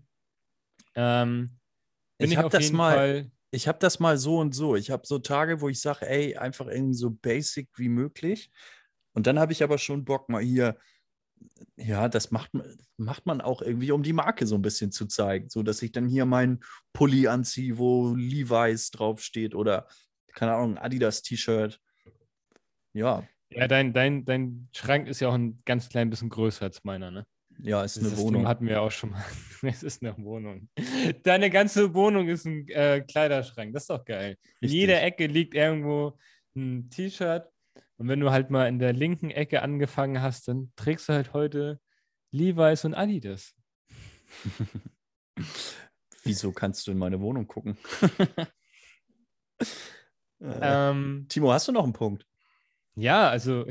[0.96, 1.60] Ähm,
[2.18, 4.76] bin ich, ich auf das mal, Fall ich habe das mal so und so.
[4.76, 8.51] Ich habe so Tage, wo ich sage, ey, einfach irgendwie so basic wie möglich.
[9.14, 10.76] Und dann habe ich aber schon Bock, mal hier,
[11.76, 12.49] ja, das macht,
[12.97, 15.49] macht man auch irgendwie, um die Marke so ein bisschen zu zeigen.
[15.49, 16.62] So dass ich dann hier meinen
[16.93, 19.88] Pulli anziehe, wo Levi's draufsteht oder,
[20.34, 21.80] keine Ahnung, Adidas-T-Shirt.
[22.93, 23.24] Ja.
[23.51, 27.12] Ja, dein, dein, dein Schrank ist ja auch ein ganz klein bisschen größer als meiner,
[27.12, 27.28] ne?
[27.60, 28.47] Ja, es ist eine Wohnung.
[28.47, 29.24] hatten wir auch schon mal.
[29.62, 30.70] es ist eine Wohnung.
[31.24, 33.74] Deine ganze Wohnung ist ein äh, Kleiderschrank.
[33.74, 34.38] Das ist doch geil.
[34.62, 34.62] Richtig.
[34.62, 36.18] In jeder Ecke liegt irgendwo
[36.56, 37.47] ein T-Shirt.
[37.97, 41.34] Und wenn du halt mal in der linken Ecke angefangen hast, dann trägst du halt
[41.34, 41.80] heute
[42.32, 43.54] Levi's und Adidas.
[46.24, 47.78] Wieso kannst du in meine Wohnung gucken?
[50.39, 52.26] äh, ähm, Timo, hast du noch einen Punkt?
[52.95, 53.66] Ja, also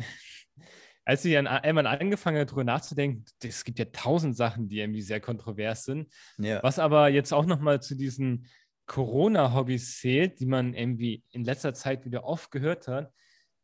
[1.05, 5.03] als ich dann einmal angefangen habe, darüber nachzudenken, es gibt ja tausend Sachen, die irgendwie
[5.03, 6.13] sehr kontrovers sind.
[6.39, 6.63] Ja.
[6.63, 8.47] Was aber jetzt auch nochmal zu diesen
[8.87, 13.13] Corona-Hobbys zählt, die man irgendwie in letzter Zeit wieder oft gehört hat,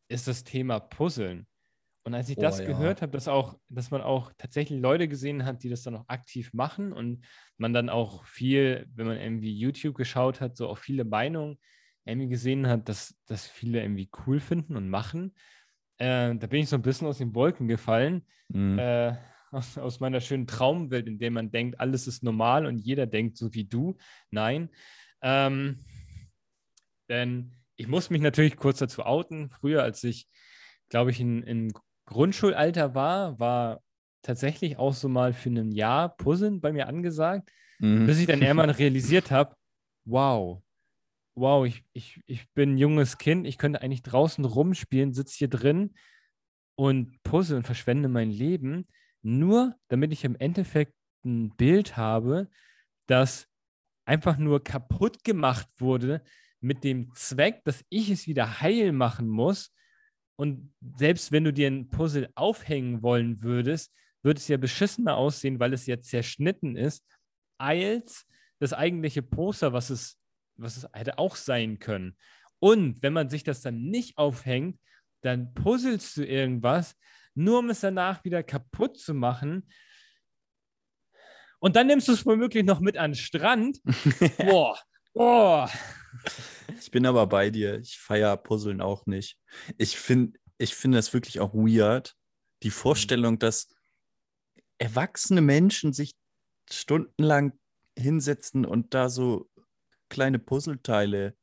[0.09, 1.47] ist das Thema Puzzeln.
[2.03, 2.65] Und als ich Oh, das ja.
[2.65, 6.05] gehört habe, dass auch, dass man auch tatsächlich Leute gesehen hat, die das dann auch
[6.07, 7.25] aktiv machen und
[7.57, 11.59] man dann auch viel, wenn man irgendwie YouTube geschaut hat, so auch viele Meinungen
[12.05, 15.35] irgendwie gesehen hat, dass das viele irgendwie cool finden und machen.
[15.99, 18.79] Äh, da bin ich so ein bisschen aus den Wolken gefallen, Mhm.
[18.79, 19.13] äh,
[19.51, 23.37] aus, aus meiner schönen Traumwelt, in der man denkt, alles ist normal und jeder denkt
[23.37, 23.95] so wie du.
[24.31, 24.69] Nein.
[25.21, 25.79] Ähm,
[27.09, 29.49] denn ich muss mich natürlich kurz dazu outen.
[29.49, 30.27] Früher, als ich,
[30.89, 31.73] glaube ich, in, in
[32.05, 33.81] Grundschulalter war, war
[34.21, 38.05] tatsächlich auch so mal für ein Jahr Puzzeln bei mir angesagt, Mhm.
[38.05, 39.55] bis ich dann irgendwann realisiert habe,
[40.05, 40.61] wow,
[41.39, 45.49] wow, ich, ich, ich bin ein junges Kind, ich könnte eigentlich draußen rumspielen, sitze hier
[45.49, 45.93] drin
[46.75, 48.87] und puzzle und verschwende mein Leben,
[49.21, 50.93] nur damit ich im Endeffekt
[51.25, 52.49] ein Bild habe,
[53.07, 53.47] das
[54.05, 56.23] einfach nur kaputt gemacht wurde
[56.61, 59.73] mit dem Zweck, dass ich es wieder heil machen muss.
[60.35, 65.59] Und selbst wenn du dir ein Puzzle aufhängen wollen würdest, würde es ja beschissener aussehen,
[65.59, 67.05] weil es ja zerschnitten ist,
[67.57, 68.25] als
[68.59, 70.18] das eigentliche Poster, was es,
[70.61, 72.17] was es hätte auch sein können.
[72.59, 74.79] Und wenn man sich das dann nicht aufhängt,
[75.21, 76.95] dann puzzelst du irgendwas,
[77.33, 79.69] nur um es danach wieder kaputt zu machen.
[81.59, 83.79] Und dann nimmst du es womöglich noch mit an den Strand.
[84.37, 84.77] Boah,
[85.13, 85.69] boah.
[86.79, 87.79] Ich bin aber bei dir.
[87.79, 89.37] Ich feiere Puzzeln auch nicht.
[89.77, 92.15] Ich finde ich find das wirklich auch weird.
[92.63, 93.67] Die Vorstellung, dass
[94.77, 96.15] erwachsene Menschen sich
[96.69, 97.53] stundenlang
[97.97, 99.49] hinsetzen und da so
[100.09, 101.35] kleine Puzzleteile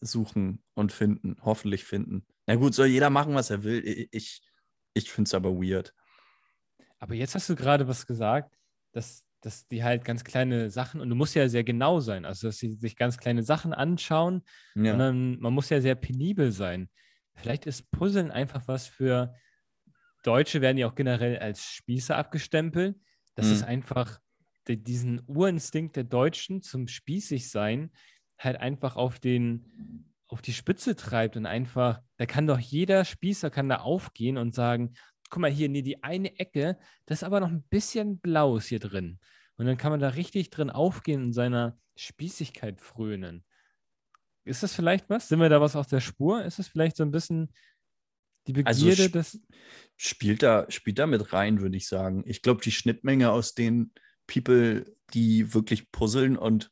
[0.00, 2.26] suchen und finden, hoffentlich finden.
[2.46, 4.08] Na gut, soll jeder machen, was er will.
[4.12, 4.42] Ich,
[4.94, 5.94] ich finde es aber weird.
[6.98, 8.58] Aber jetzt hast du gerade was gesagt,
[8.92, 12.48] dass, dass die halt ganz kleine Sachen, und du musst ja sehr genau sein, also
[12.48, 14.42] dass sie sich ganz kleine Sachen anschauen
[14.74, 14.96] Ja.
[14.96, 16.90] Dann, man muss ja sehr penibel sein.
[17.34, 19.34] Vielleicht ist Puzzeln einfach was für
[20.22, 22.96] Deutsche, werden ja auch generell als Spießer abgestempelt.
[23.34, 23.52] Das Mhm.
[23.52, 24.20] ist einfach
[24.76, 27.90] diesen Urinstinkt der Deutschen zum Spießigsein
[28.38, 33.50] halt einfach auf den auf die Spitze treibt und einfach, da kann doch jeder Spießer
[33.50, 34.94] kann da aufgehen und sagen,
[35.28, 38.78] guck mal hier, nee, die eine Ecke, das ist aber noch ein bisschen Blaues hier
[38.78, 39.18] drin.
[39.56, 43.44] Und dann kann man da richtig drin aufgehen und seiner Spießigkeit frönen.
[44.44, 45.28] Ist das vielleicht was?
[45.28, 46.44] Sind wir da was auf der Spur?
[46.44, 47.52] Ist das vielleicht so ein bisschen
[48.46, 49.40] die Also Begierde sch- des.
[49.96, 52.22] spielt da, spielt da mit rein, würde ich sagen.
[52.26, 53.92] Ich glaube, die Schnittmenge aus den
[54.30, 56.70] People, die wirklich puzzeln und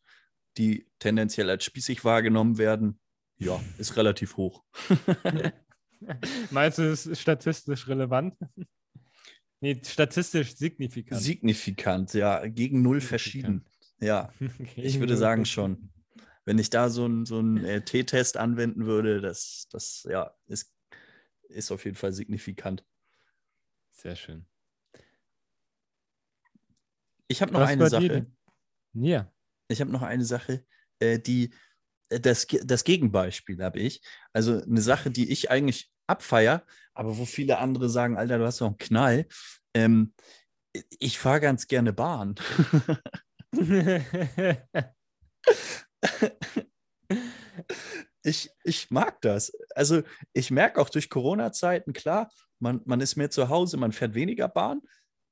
[0.57, 3.01] die tendenziell als spießig wahrgenommen werden,
[3.39, 4.65] ja, ist relativ hoch.
[6.51, 8.35] Meinst du, es ist statistisch relevant?
[9.61, 11.21] nee, statistisch signifikant.
[11.21, 13.65] Signifikant, ja, gegen null verschieden.
[14.01, 14.33] Ja,
[14.77, 15.91] ich würde sagen schon.
[16.45, 20.73] Wenn ich da so einen so äh, T-Test anwenden würde, das, das ja, ist,
[21.49, 22.85] ist auf jeden Fall signifikant.
[23.91, 24.47] Sehr schön.
[27.29, 28.27] Ich habe noch Was eine Sache.
[28.95, 29.33] Ja.
[29.69, 30.65] Ich habe noch eine Sache,
[30.99, 31.53] äh, die
[32.09, 34.03] äh, das, das Gegenbeispiel habe ich.
[34.33, 36.65] Also eine Sache, die ich eigentlich abfeier,
[36.95, 39.27] aber wo viele andere sagen, Alter, du hast doch einen Knall.
[39.75, 40.15] Ähm,
[40.99, 42.35] ich fahre ganz gerne Bahn.
[48.25, 49.53] Ich, ich mag das.
[49.75, 50.03] Also
[50.33, 54.49] ich merke auch durch Corona-Zeiten, klar, man, man ist mehr zu Hause, man fährt weniger
[54.49, 54.83] Bahn.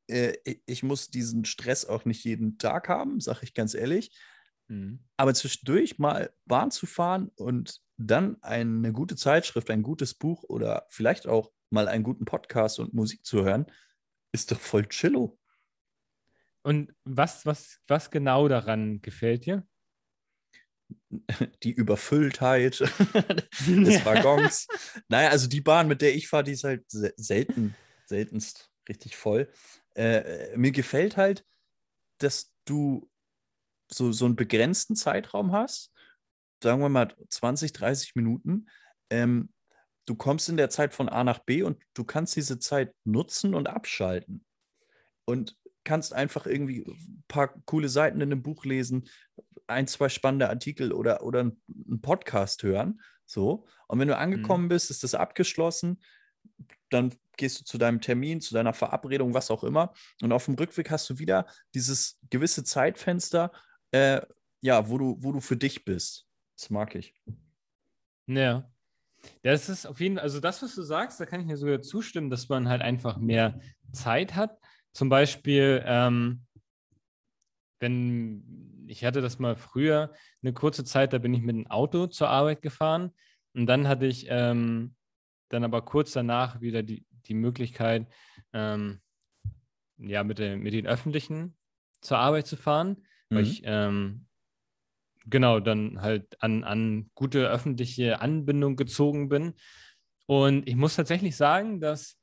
[0.08, 0.34] Äh,
[0.66, 4.16] ich- muss diesen Stress auch nicht jeden Tag haben, sage ich ganz ehrlich.
[4.68, 5.00] Mhm.
[5.16, 10.86] Aber zwischendurch mal Bahn zu fahren und dann eine gute Zeitschrift, ein gutes Buch oder
[10.90, 13.66] vielleicht auch mal einen guten Podcast und Musik zu hören,
[14.32, 15.38] ist doch voll chillo.
[16.62, 19.66] Und was, was, was genau daran gefällt dir?
[21.62, 22.80] Die Überfülltheit
[23.66, 24.66] des Waggons.
[25.08, 27.74] naja, also die Bahn, mit der ich fahre, die ist halt se selten,
[28.06, 29.50] seltenst richtig voll.
[29.94, 31.44] Äh, mir gefällt halt,
[32.18, 33.10] dass du
[33.90, 35.92] so, so einen begrenzten Zeitraum hast,
[36.62, 38.66] sagen wir mal 20, 30 Minuten.
[39.10, 39.52] Ähm,
[40.06, 43.54] du kommst in der Zeit von A nach B und du kannst diese Zeit nutzen
[43.54, 44.44] und abschalten.
[45.24, 45.56] Und
[45.86, 49.08] kannst einfach irgendwie ein paar coole Seiten in einem Buch lesen,
[49.66, 53.00] ein, zwei spannende Artikel oder, oder einen Podcast hören.
[53.24, 53.66] So.
[53.88, 56.00] Und wenn du angekommen bist, ist das abgeschlossen.
[56.90, 59.92] Dann gehst du zu deinem Termin, zu deiner Verabredung, was auch immer.
[60.22, 63.52] Und auf dem Rückweg hast du wieder dieses gewisse Zeitfenster,
[63.90, 64.20] äh,
[64.60, 66.26] ja, wo du, wo du für dich bist.
[66.56, 67.14] Das mag ich.
[68.26, 68.70] Ja.
[69.42, 71.82] Das ist auf jeden Fall, also das, was du sagst, da kann ich mir sogar
[71.82, 73.60] zustimmen, dass man halt einfach mehr
[73.92, 74.58] Zeit hat.
[74.92, 76.46] Zum Beispiel, ähm,
[77.80, 82.06] wenn ich hatte das mal früher eine kurze Zeit, da bin ich mit dem Auto
[82.06, 83.12] zur Arbeit gefahren
[83.54, 84.95] und dann hatte ich ähm,
[85.48, 88.06] dann aber kurz danach wieder die, die Möglichkeit,
[88.52, 89.00] ähm,
[89.98, 91.56] ja, mit, den, mit den Öffentlichen
[92.00, 93.36] zur Arbeit zu fahren, mhm.
[93.36, 94.26] weil ich ähm,
[95.26, 99.54] genau dann halt an, an gute öffentliche Anbindung gezogen bin.
[100.26, 102.18] Und ich muss tatsächlich sagen, dass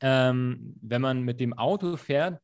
[0.00, 2.40] ähm, wenn man mit dem Auto fährt,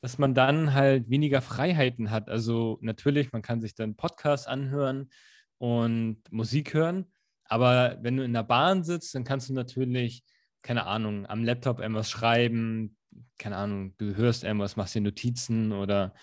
[0.00, 2.28] dass man dann halt weniger Freiheiten hat.
[2.28, 5.10] Also natürlich, man kann sich dann Podcasts anhören
[5.58, 7.06] und Musik hören,
[7.44, 10.24] aber wenn du in der Bahn sitzt, dann kannst du natürlich,
[10.62, 12.96] keine Ahnung, am Laptop irgendwas schreiben,
[13.38, 16.14] keine Ahnung, du hörst irgendwas, machst dir Notizen oder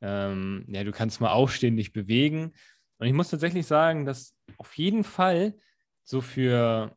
[0.00, 2.52] ähm, ja, du kannst mal aufstehen, dich bewegen.
[2.98, 5.54] Und ich muss tatsächlich sagen, dass auf jeden Fall
[6.04, 6.96] so für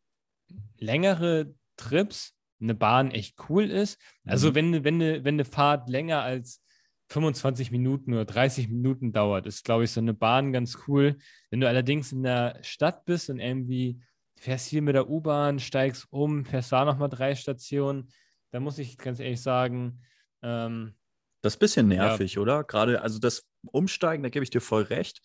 [0.78, 4.00] längere Trips eine Bahn echt cool ist.
[4.26, 4.56] Also mhm.
[4.56, 6.62] wenn, wenn, eine, wenn eine Fahrt länger als
[7.10, 11.18] 25 Minuten oder 30 Minuten dauert, ist, glaube ich, so eine Bahn ganz cool.
[11.50, 14.02] Wenn du allerdings in der Stadt bist und irgendwie
[14.36, 18.10] fährst hier mit der U-Bahn, steigst um, fährst da nochmal drei Stationen,
[18.52, 20.02] da muss ich ganz ehrlich sagen,
[20.42, 20.96] ähm,
[21.42, 22.42] das ist ein bisschen nervig, ja.
[22.42, 22.64] oder?
[22.64, 25.22] Gerade, also das Umsteigen, da gebe ich dir voll recht,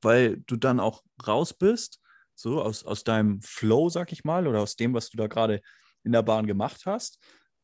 [0.00, 2.00] weil du dann auch raus bist,
[2.34, 5.60] so aus, aus deinem Flow, sag ich mal, oder aus dem, was du da gerade
[6.04, 7.18] in der Bahn gemacht hast.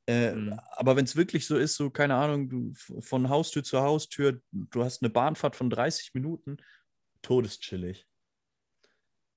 [0.07, 0.59] Äh, mhm.
[0.73, 4.85] Aber wenn es wirklich so ist, so keine Ahnung, du von Haustür zu Haustür, du
[4.85, 6.57] hast eine Bahnfahrt von 30 Minuten,
[7.23, 8.07] todeschillig.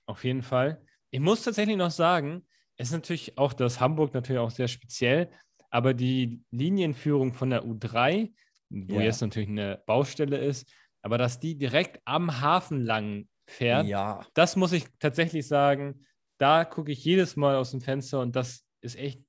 [0.08, 0.82] Auf jeden Fall.
[1.12, 2.46] Ich muss tatsächlich noch sagen,
[2.78, 5.30] es ist natürlich auch das Hamburg natürlich auch sehr speziell,
[5.70, 8.34] aber die Linienführung von der U3,
[8.70, 9.02] wo ja.
[9.02, 14.26] jetzt natürlich eine Baustelle ist, aber dass die direkt am Hafen lang fährt, ja.
[14.34, 16.06] das muss ich tatsächlich sagen,
[16.38, 19.25] da gucke ich jedes Mal aus dem Fenster und das ist echt,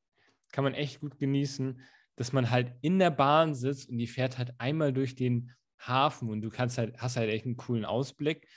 [0.57, 1.82] kann man echt gut genießen,
[2.16, 6.30] dass man halt in der Bahn sitzt und die fährt halt einmal durch den Hafen
[6.30, 8.48] und du kannst halt, hast halt echt einen coolen Ausblick.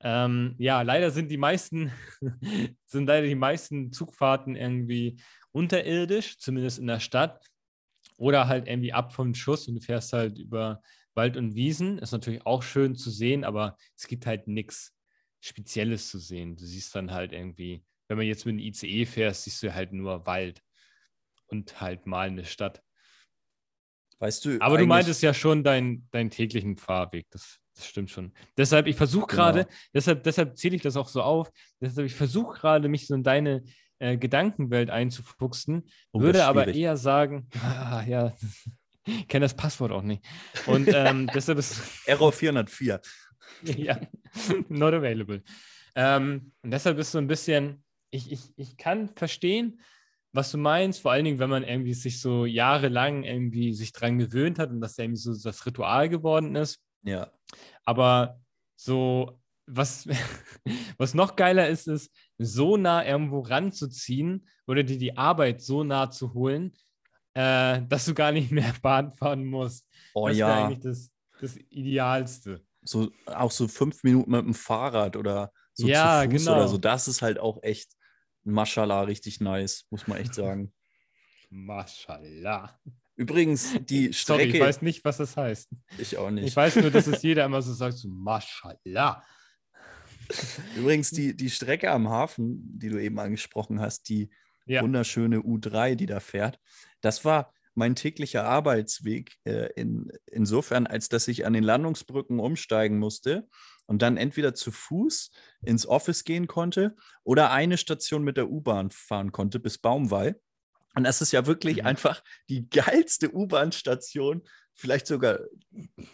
[0.00, 1.92] Ähm, ja, leider sind die meisten,
[2.86, 5.20] sind leider die meisten Zugfahrten irgendwie
[5.52, 7.46] unterirdisch, zumindest in der Stadt.
[8.18, 10.82] Oder halt irgendwie ab vom Schuss und du fährst halt über
[11.14, 11.98] Wald und Wiesen.
[11.98, 14.96] Ist natürlich auch schön zu sehen, aber es gibt halt nichts
[15.40, 16.56] Spezielles zu sehen.
[16.56, 19.92] Du siehst dann halt irgendwie wenn man jetzt mit dem ICE fährt, siehst du halt
[19.92, 20.62] nur Wald
[21.46, 22.82] und halt mal eine Stadt.
[24.18, 24.58] Weißt du.
[24.60, 27.26] Aber du meintest ja schon deinen dein täglichen Fahrweg.
[27.30, 28.32] Das, das stimmt schon.
[28.56, 29.76] Deshalb, ich versuche gerade, genau.
[29.94, 31.50] deshalb, deshalb zähle ich das auch so auf.
[31.80, 33.62] Deshalb, ich versuche gerade, mich so in deine
[33.98, 38.34] äh, Gedankenwelt einzufuchsen, oh, würde aber eher sagen, ah, ja,
[39.06, 40.24] ich kenne das Passwort auch nicht.
[40.66, 41.80] Und ähm, deshalb ist.
[42.06, 43.00] Error 404.
[43.76, 44.00] ja,
[44.68, 45.42] not available.
[45.94, 49.80] Ähm, und deshalb ist so ein bisschen, ich, ich, ich kann verstehen,
[50.36, 54.18] was du meinst, vor allen Dingen, wenn man irgendwie sich so jahrelang irgendwie sich dran
[54.18, 56.80] gewöhnt hat und das irgendwie so das Ritual geworden ist.
[57.02, 57.32] Ja.
[57.84, 58.40] Aber
[58.76, 60.06] so, was,
[60.98, 66.10] was noch geiler ist, ist, so nah irgendwo ranzuziehen oder dir die Arbeit so nah
[66.10, 66.76] zu holen,
[67.34, 69.88] äh, dass du gar nicht mehr Bahn fahren musst.
[70.14, 70.66] Oh das ja.
[70.66, 71.10] eigentlich das,
[71.40, 72.62] das Idealste.
[72.82, 76.56] So, auch so fünf Minuten mit dem Fahrrad oder so ja, zu Fuß genau.
[76.56, 76.78] oder so.
[76.78, 77.92] Das ist halt auch echt,
[78.46, 80.72] Mashallah, richtig nice, muss man echt sagen.
[81.50, 82.78] Mashallah.
[83.16, 84.42] Übrigens, die Strecke.
[84.42, 85.70] Sorry, ich weiß nicht, was das heißt.
[85.98, 86.46] Ich auch nicht.
[86.46, 89.24] Ich weiß nur, dass es jeder immer so sagt: so, Mashallah.
[90.76, 94.30] Übrigens, die, die Strecke am Hafen, die du eben angesprochen hast, die
[94.66, 94.82] ja.
[94.82, 96.60] wunderschöne U3, die da fährt,
[97.00, 102.98] das war mein täglicher Arbeitsweg äh, in, insofern, als dass ich an den Landungsbrücken umsteigen
[102.98, 103.48] musste
[103.86, 105.30] und dann entweder zu Fuß
[105.64, 110.40] ins Office gehen konnte oder eine Station mit der U-Bahn fahren konnte bis Baumwall.
[110.94, 111.86] Und das ist ja wirklich mhm.
[111.86, 114.42] einfach die geilste U-Bahn-Station,
[114.74, 115.40] vielleicht sogar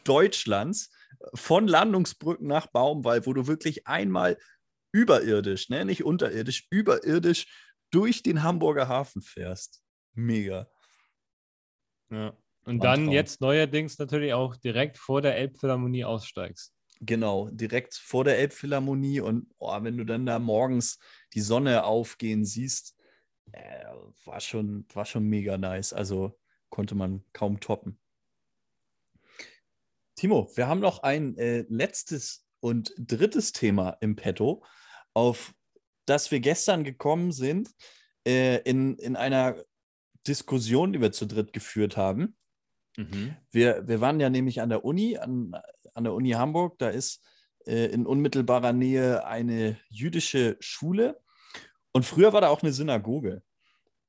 [0.05, 0.91] Deutschlands,
[1.35, 4.39] von Landungsbrücken nach Baumwall, wo du wirklich einmal
[4.93, 7.47] überirdisch, ne, nicht unterirdisch, überirdisch
[7.91, 9.83] durch den Hamburger Hafen fährst.
[10.14, 10.68] Mega.
[12.11, 12.37] Ja.
[12.64, 16.73] Und dann jetzt neuerdings natürlich auch direkt vor der Elbphilharmonie aussteigst.
[17.05, 21.01] Genau, direkt vor der Elbphilharmonie und oh, wenn du dann da morgens
[21.35, 22.97] die Sonne aufgehen siehst,
[23.51, 23.87] äh,
[24.25, 25.93] war, schon, war schon mega nice.
[25.93, 26.39] Also
[26.71, 27.99] konnte man kaum toppen.
[30.15, 34.65] Timo, wir haben noch ein äh, letztes und drittes Thema im Petto,
[35.13, 35.55] auf
[36.07, 37.71] das wir gestern gekommen sind,
[38.25, 39.57] äh, in, in einer
[40.29, 42.37] Diskussion, die wir zu dritt geführt haben.
[42.97, 43.35] Mhm.
[43.51, 45.57] Wir, wir waren ja nämlich an der Uni, an,
[45.95, 46.78] an der Uni Hamburg.
[46.78, 47.22] Da ist
[47.66, 51.20] äh, in unmittelbarer Nähe eine jüdische Schule.
[51.93, 53.43] Und früher war da auch eine Synagoge.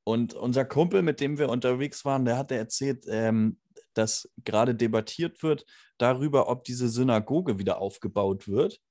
[0.04, 3.58] Und unser Kumpel, mit dem wir unterwegs waren, der hatte erzählt, ähm,
[3.94, 5.66] dass gerade debattiert wird
[5.98, 8.82] darüber, ob diese Synagoge wieder aufgebaut wird,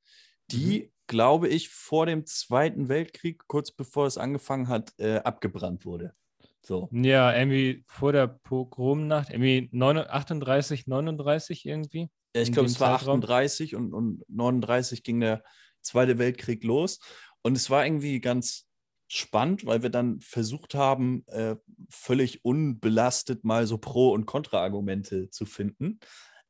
[0.51, 0.91] die, mhm.
[1.07, 6.15] glaube ich, vor dem Zweiten Weltkrieg, kurz bevor es angefangen hat, äh, abgebrannt wurde.
[6.65, 6.89] So.
[6.93, 12.09] Ja, irgendwie vor der Pogromnacht, irgendwie 38, 39 irgendwie.
[12.35, 13.19] Ja, ich glaube, es war Zeitraum.
[13.19, 15.43] 38 und, und 39 ging der
[15.83, 17.01] Zweite Weltkrieg los.
[17.43, 18.67] Und es war irgendwie ganz
[19.09, 21.57] spannend, weil wir dann versucht haben, äh,
[21.91, 26.01] völlig unbelastet mal so Pro- und Kontra-Argumente zu finden.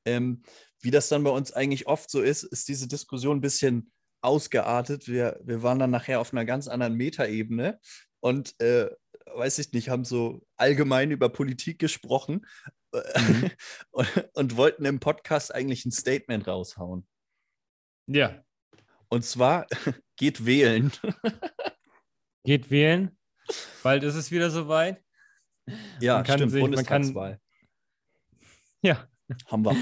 [0.04, 0.42] Ähm,
[0.80, 5.08] wie das dann bei uns eigentlich oft so ist, ist diese Diskussion ein bisschen ausgeartet.
[5.08, 7.80] Wir, wir waren dann nachher auf einer ganz anderen Metaebene
[8.20, 8.90] und äh,
[9.34, 12.46] weiß ich nicht, haben so allgemein über Politik gesprochen
[12.92, 13.50] mhm.
[13.90, 17.06] und, und, wollten im Podcast eigentlich ein Statement raushauen.
[18.06, 18.42] Ja.
[19.08, 19.66] Und zwar
[20.16, 20.92] geht wählen.
[22.44, 23.16] geht wählen.
[23.82, 25.02] Bald ist es wieder soweit.
[26.00, 27.32] Ja, man kann stimmt, sich, Bundestagswahl.
[27.32, 27.40] Kann,
[28.82, 29.08] ja.
[29.46, 29.76] Haben wir.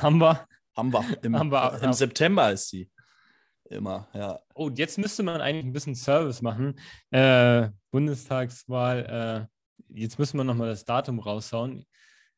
[0.00, 0.48] Haben wir.
[0.76, 1.18] Haben wir.
[1.22, 2.90] Im, haben wir, im September ist sie.
[3.70, 4.40] Immer, ja.
[4.54, 6.78] Oh, jetzt müsste man eigentlich ein bisschen Service machen.
[7.10, 9.55] Äh, Bundestagswahl, äh,
[9.88, 11.86] jetzt müssen wir nochmal das Datum raushauen.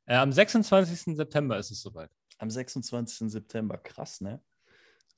[0.07, 1.17] Äh, am 26.
[1.17, 2.11] September ist es soweit.
[2.39, 3.31] Am 26.
[3.31, 4.41] September, krass, ne?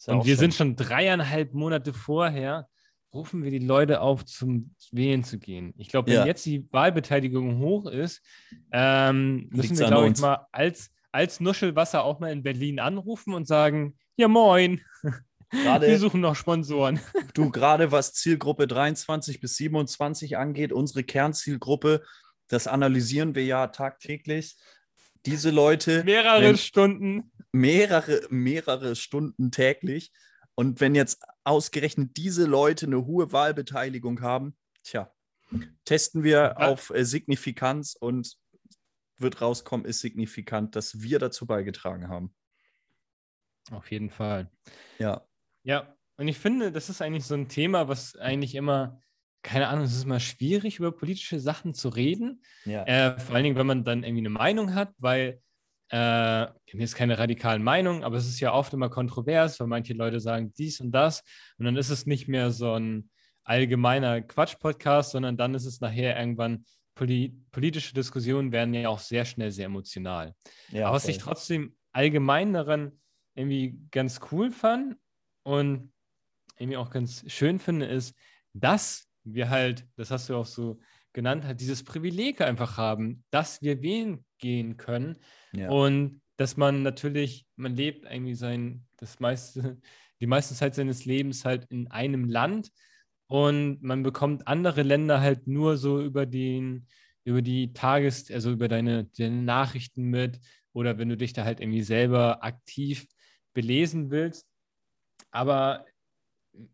[0.07, 0.41] Ja Und wir schon...
[0.41, 2.69] sind schon dreieinhalb Monate vorher,
[3.13, 5.75] rufen wir die Leute auf, zum Wählen zu gehen.
[5.77, 6.27] Ich glaube, wenn ja.
[6.27, 8.23] jetzt die Wahlbeteiligung hoch ist,
[8.73, 13.47] ähm, müssen wir, glaube ich, mal als, als Nuschelwasser auch mal in Berlin anrufen und
[13.47, 14.81] sagen, ja moin.
[15.51, 17.01] Grade, Wir suchen noch Sponsoren.
[17.35, 22.03] Du, gerade was Zielgruppe 23 bis 27 angeht, unsere Kernzielgruppe,
[22.49, 24.57] das analysieren wir ja tagtäglich.
[25.27, 26.03] Diese Leute.
[26.05, 27.33] Mehrere wenn, Stunden.
[27.53, 30.13] Mehrere, mehrere Stunden täglich.
[30.55, 35.13] Und wenn jetzt ausgerechnet diese Leute eine hohe Wahlbeteiligung haben, tja,
[35.85, 36.57] testen wir ja.
[36.57, 38.37] auf äh, Signifikanz und
[39.19, 42.35] wird rauskommen, ist signifikant, dass wir dazu beigetragen haben.
[43.71, 44.51] Auf jeden Fall.
[44.99, 45.25] Ja.
[45.63, 49.01] Ja, und ich finde, das ist eigentlich so ein Thema, was eigentlich immer,
[49.43, 52.43] keine Ahnung, es ist immer schwierig, über politische Sachen zu reden.
[52.65, 52.85] Ja.
[52.85, 55.41] Äh, vor allen Dingen, wenn man dann irgendwie eine Meinung hat, weil
[55.89, 59.67] äh, wir haben jetzt keine radikalen Meinungen, aber es ist ja oft immer kontrovers, weil
[59.67, 61.23] manche Leute sagen dies und das.
[61.59, 63.11] Und dann ist es nicht mehr so ein
[63.45, 69.51] allgemeiner Quatsch-Podcast, sondern dann ist es nachher irgendwann politische Diskussionen werden ja auch sehr schnell
[69.51, 70.35] sehr emotional.
[70.71, 73.01] Ja, aber was ich trotzdem allgemein daran
[73.35, 74.97] irgendwie ganz cool fand,
[75.43, 75.93] und
[76.59, 78.15] irgendwie auch ganz schön finde, ist,
[78.53, 80.81] dass wir halt, das hast du auch so
[81.13, 85.19] genannt, halt dieses Privileg einfach haben, dass wir wählen gehen können.
[85.53, 85.71] Ja.
[85.71, 89.79] Und dass man natürlich, man lebt irgendwie sein, das meiste,
[90.21, 92.71] die meiste Zeit seines Lebens halt in einem Land
[93.27, 96.87] und man bekommt andere Länder halt nur so über den,
[97.25, 100.41] über die Tages-, also über deine, deine Nachrichten mit
[100.73, 103.07] oder wenn du dich da halt irgendwie selber aktiv
[103.53, 104.50] belesen willst.
[105.31, 105.87] Aber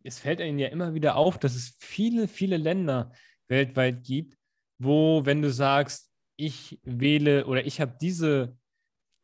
[0.02, 3.12] es fällt einem ja immer wieder auf, dass es viele, viele Länder
[3.48, 4.36] weltweit gibt,
[4.78, 8.56] wo, wenn du sagst, ich wähle oder ich habe diese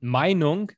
[0.01, 0.73] Meinung,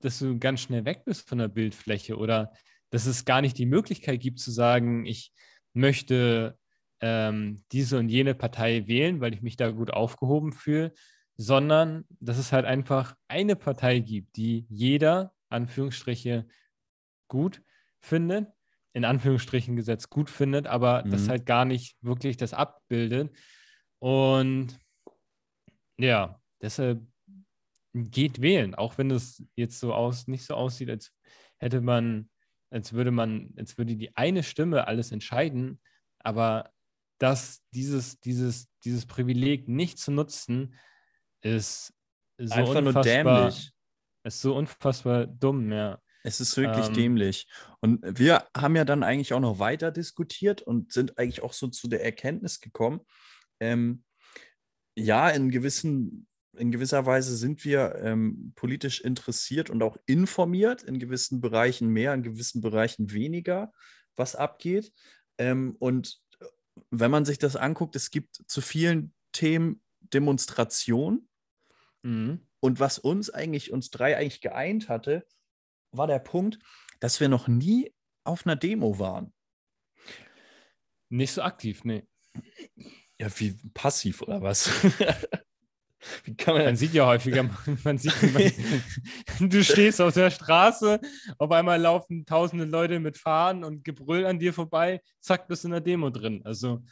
[0.00, 2.52] dass du ganz schnell weg bist von der Bildfläche oder
[2.90, 5.32] dass es gar nicht die Möglichkeit gibt zu sagen, ich
[5.72, 6.58] möchte
[7.00, 10.92] ähm, diese und jene Partei wählen, weil ich mich da gut aufgehoben fühle,
[11.36, 16.46] sondern dass es halt einfach eine Partei gibt, die jeder, Anführungsstriche,
[17.28, 17.62] gut
[18.00, 18.48] findet,
[18.92, 21.10] in Anführungsstrichen gesetzt gut findet, aber mhm.
[21.10, 23.36] das halt gar nicht wirklich das abbildet.
[23.98, 24.78] Und
[25.98, 27.02] ja, deshalb
[27.92, 31.12] geht wählen, auch wenn es jetzt so aus, nicht so aussieht, als
[31.58, 32.30] hätte man,
[32.70, 35.80] als würde man, als würde die eine Stimme alles entscheiden,
[36.18, 36.70] aber
[37.18, 40.74] dass dieses, dieses, dieses Privileg nicht zu nutzen,
[41.40, 41.92] ist
[42.38, 43.52] so Einfach unfassbar.
[44.24, 46.00] Ist so unfassbar dumm, ja.
[46.28, 47.48] Es ist wirklich ähm, dämlich.
[47.80, 51.68] Und wir haben ja dann eigentlich auch noch weiter diskutiert und sind eigentlich auch so
[51.68, 53.00] zu der Erkenntnis gekommen,
[53.60, 54.04] ähm,
[54.94, 56.26] ja, in, gewissen,
[56.56, 62.14] in gewisser Weise sind wir ähm, politisch interessiert und auch informiert, in gewissen Bereichen mehr,
[62.14, 63.72] in gewissen Bereichen weniger,
[64.16, 64.92] was abgeht.
[65.38, 66.20] Ähm, und
[66.90, 71.28] wenn man sich das anguckt, es gibt zu vielen Themen Demonstration.
[72.02, 72.46] Mhm.
[72.60, 75.24] Und was uns eigentlich, uns drei eigentlich geeint hatte,
[75.92, 76.58] war der Punkt,
[77.00, 77.92] dass wir noch nie
[78.24, 79.32] auf einer Demo waren.
[81.08, 82.06] Nicht so aktiv, nee.
[83.18, 84.68] Ja, wie passiv oder was?
[86.24, 87.48] wie kann man, man sieht ja häufiger,
[87.82, 88.14] man sieht,
[89.40, 91.00] man, du stehst auf der Straße,
[91.38, 95.68] auf einmal laufen tausende Leute mit Fahnen und Gebrüll an dir vorbei, zack, bist du
[95.68, 96.42] in der Demo drin.
[96.44, 96.82] Also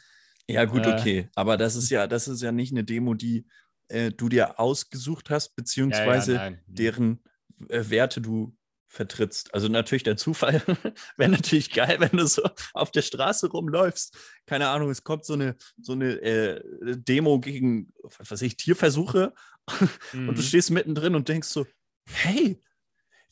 [0.49, 1.29] ja, gut, äh, okay.
[1.35, 3.45] Aber das ist ja, das ist ja nicht eine Demo, die
[3.89, 7.23] äh, du dir ausgesucht hast, beziehungsweise Ja, ja, deren
[7.69, 8.56] äh, Werte du
[8.87, 9.53] vertrittst.
[9.53, 10.61] Also natürlich der Zufall
[11.17, 12.41] wäre natürlich geil, wenn du so
[12.73, 14.17] auf der Straße rumläufst.
[14.45, 16.61] Keine Ahnung, es kommt so eine, so eine äh,
[16.97, 19.33] Demo gegen, was weiß ich, Tierversuche
[20.13, 20.41] und du Mhm.
[20.41, 21.65] stehst mittendrin und denkst so,
[22.05, 22.61] hey,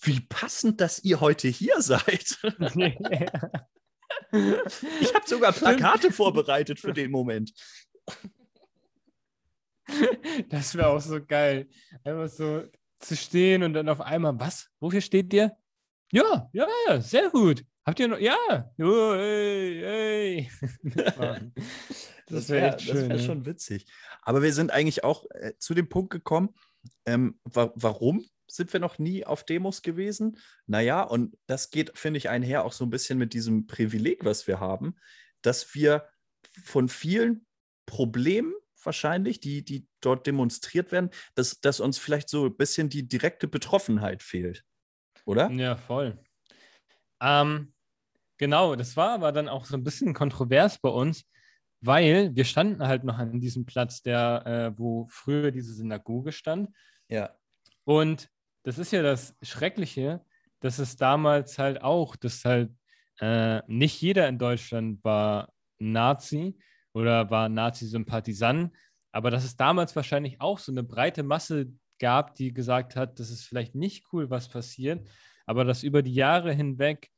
[0.02, 2.38] wie passend, dass ihr heute hier seid.
[4.32, 7.54] Ich habe sogar Plakate vorbereitet für den Moment.
[10.50, 11.68] Das wäre auch so geil.
[12.04, 12.64] Einfach so
[13.08, 14.70] zu stehen und dann auf einmal, was?
[14.80, 15.56] Wofür steht dir?
[16.12, 17.64] Ja, ja, sehr gut.
[17.86, 18.20] Habt ihr noch?
[18.20, 18.72] Ja.
[18.80, 20.50] Oh, hey.
[20.82, 21.54] Mitmachen.
[22.28, 23.08] Das wäre schön.
[23.08, 23.24] wär ja.
[23.24, 23.86] schon witzig.
[24.24, 26.56] Aber wir sind eigentlich auch äh, zu dem Punkt gekommen,
[27.06, 30.40] ähm, wa warum sind wir noch nie auf Demos gewesen?
[30.66, 34.48] Naja, und das geht, finde ich, einher auch so ein bisschen mit diesem Privileg, was
[34.48, 34.96] wir haben,
[35.44, 36.08] dass wir
[36.64, 37.46] von vielen
[37.86, 38.56] Problemen
[38.86, 43.48] wahrscheinlich, die, die dort demonstriert werden, dass, dass uns vielleicht so ein bisschen die direkte
[43.48, 44.64] Betroffenheit fehlt.
[45.26, 45.50] Oder?
[45.52, 46.20] Ja, voll.
[47.22, 47.74] Ähm,
[48.38, 51.26] genau, das war aber dann auch so ein bisschen kontrovers bei uns,
[51.82, 54.44] weil wir standen halt noch an diesem Platz, der,
[54.76, 56.70] äh, wo früher diese Synagoge stand.
[57.10, 57.36] Ja.
[57.84, 58.30] Und
[58.64, 60.24] das ist ja das Schreckliche,
[60.60, 62.72] dass es damals halt auch, dass halt
[63.20, 66.58] äh, nicht jeder in Deutschland war Nazi
[66.96, 68.72] oder war Nazi-Sympathisant,
[69.12, 71.68] aber dass es damals wahrscheinlich auch so eine breite Masse
[72.00, 75.06] gab, die gesagt hat, das ist vielleicht nicht cool, was passiert,
[75.46, 77.10] aber dass über die Jahre hinweg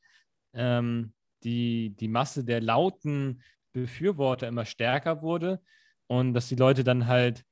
[0.54, 1.14] ähm,
[1.44, 5.62] die, die Masse der lauten Befürworter immer stärker wurde
[6.08, 7.44] und dass die Leute dann halt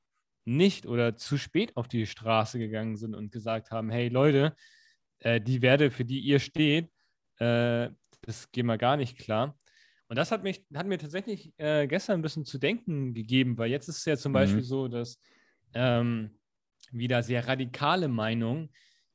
[0.46, 4.56] nicht oder zu spät auf die Straße gegangen sind und gesagt haben, hey Leute,
[5.20, 6.92] äh, die Werte, für die ihr steht,
[7.38, 7.90] äh,
[8.22, 9.56] das geht mal gar nicht klar.
[10.08, 13.72] Und das hat, mich, hat mir tatsächlich äh, gestern ein bisschen zu denken gegeben, weil
[13.72, 14.34] jetzt ist es ja zum Mhm.
[14.34, 15.20] Beispiel so, dass
[15.74, 16.38] ähm,
[16.92, 18.70] wieder sehr radikale Meinungen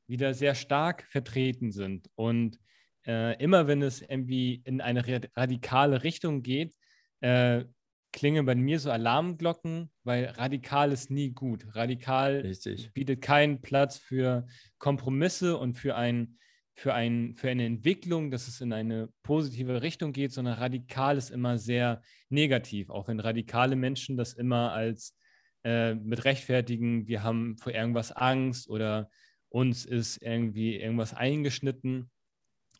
[0.07, 2.09] wieder sehr stark vertreten sind.
[2.15, 2.59] Und
[3.07, 6.75] äh, immer wenn es irgendwie in eine ra- radikale Richtung geht,
[7.21, 7.63] äh,
[8.11, 11.65] klingen bei mir so Alarmglocken, weil radikal ist nie gut.
[11.75, 12.91] Radikal Richtig.
[12.93, 14.45] bietet keinen Platz für
[14.79, 16.37] Kompromisse und für, ein,
[16.81, 21.29] für, ein, für eine Entwicklung, dass es in eine positive Richtung geht, sondern radikal ist
[21.29, 25.15] immer sehr negativ, auch wenn radikale Menschen das immer als
[25.63, 29.11] äh, mit rechtfertigen, wir haben vor irgendwas Angst oder
[29.49, 32.09] uns ist irgendwie irgendwas eingeschnitten.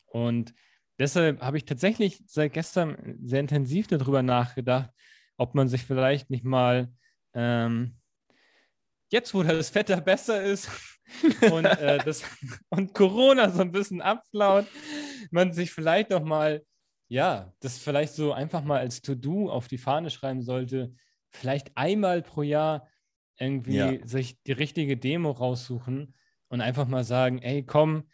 [0.06, 0.52] Und
[0.98, 4.90] deshalb habe ich tatsächlich seit gestern sehr intensiv darüber nachgedacht,
[5.36, 6.92] ob man sich vielleicht nicht mal
[7.34, 8.00] ähm,
[9.12, 10.68] jetzt, wo das Wetter besser ist
[11.50, 12.24] und, äh, das,
[12.70, 14.66] und Corona so ein bisschen abflaut,
[15.30, 16.64] man sich vielleicht noch mal,
[17.08, 20.94] ja, das vielleicht so einfach mal als To-Do auf die Fahne schreiben sollte,
[21.30, 22.88] vielleicht einmal pro Jahr
[23.38, 24.06] irgendwie Ja.
[24.06, 26.14] sich die richtige Demo raussuchen
[26.48, 28.04] und einfach mal sagen, ey, komm,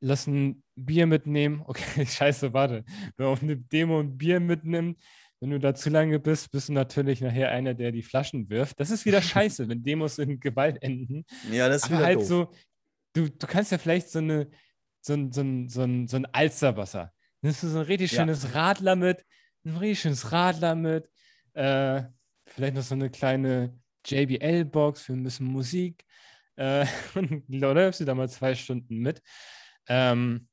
[0.00, 1.62] lass ein Bier mitnehmen.
[1.66, 2.84] Okay, scheiße, warte.
[3.16, 4.98] Wer auf eine Demo ein Bier mitnimmt,
[5.42, 8.78] wenn du da zu lange bist, bist du natürlich nachher einer, der die Flaschen wirft.
[8.78, 11.24] Das ist wieder scheiße, wenn Demos in Gewalt enden.
[11.50, 12.26] Ja, das ist Aber wieder halt doof.
[12.26, 12.52] so,
[13.12, 14.48] du, du kannst ja vielleicht so, eine,
[15.00, 17.12] so, ein, so, ein, so, ein, so ein Alsterwasser.
[17.40, 18.20] Nimmst du so ein richtig Ja.
[18.20, 19.24] schönes Radler mit,
[19.64, 21.10] ein richtig schönes Radler mit,
[21.54, 22.04] äh,
[22.46, 23.76] vielleicht noch so eine kleine
[24.06, 26.04] JBL-Box für ein bisschen Musik.
[26.54, 26.86] Äh,
[27.16, 29.20] und läufst du da mal zwei Stunden mit
[29.88, 30.46] ähm,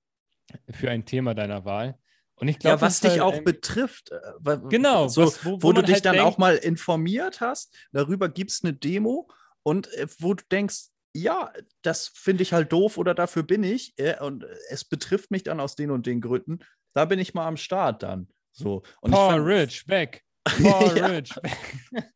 [0.72, 2.00] für ein Thema deiner Wahl.
[2.40, 4.12] Und ich glaube, ja, was dich auch betrifft.
[4.12, 6.56] äh, Genau, So, was- wo- wo, wo du man dich halt dann denkt- auch mal
[6.56, 9.30] informiert hast, darüber gibt es eine Demo
[9.64, 13.94] und äh, wo du denkst, ja, das finde ich halt doof oder dafür bin ich
[13.98, 16.60] äh, und es betrifft mich dann aus den und den Gründen,
[16.94, 18.30] da bin ich mal am Start dann.
[18.52, 18.84] So.
[19.02, 20.24] Und ich Paul fand- Rich weg.
[20.46, 20.88] Paul.
[20.90, 22.14] Rich weg.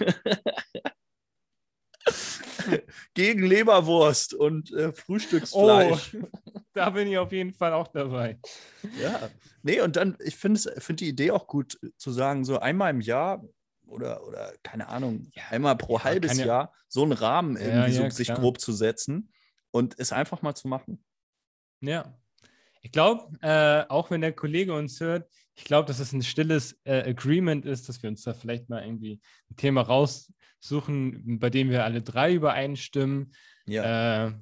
[3.14, 6.16] Gegen Leberwurst und äh, Frühstücksfleisch.
[6.20, 6.26] Oh,
[6.72, 8.38] da bin ich auf jeden Fall auch dabei.
[9.00, 9.30] Ja.
[9.62, 13.00] Nee, und dann, ich finde find die Idee auch gut zu sagen, so einmal im
[13.00, 13.44] Jahr
[13.86, 17.62] oder, oder keine Ahnung, Ja, einmal pro ja, halbes ja- Jahr so einen Rahmen Ja,
[17.62, 18.38] irgendwie so ja, sich klar.
[18.38, 19.32] grob zu setzen
[19.70, 21.04] und es einfach mal zu machen.
[21.80, 22.14] Ja.
[22.80, 25.28] Ich glaube, äh, auch wenn der Kollege uns hört,
[25.58, 28.84] ich glaube, dass es ein stilles äh, Agreement ist, dass wir uns da vielleicht mal
[28.84, 33.32] irgendwie ein Thema raussuchen, bei dem wir alle drei übereinstimmen.
[33.66, 34.26] Ja.
[34.28, 34.32] Äh,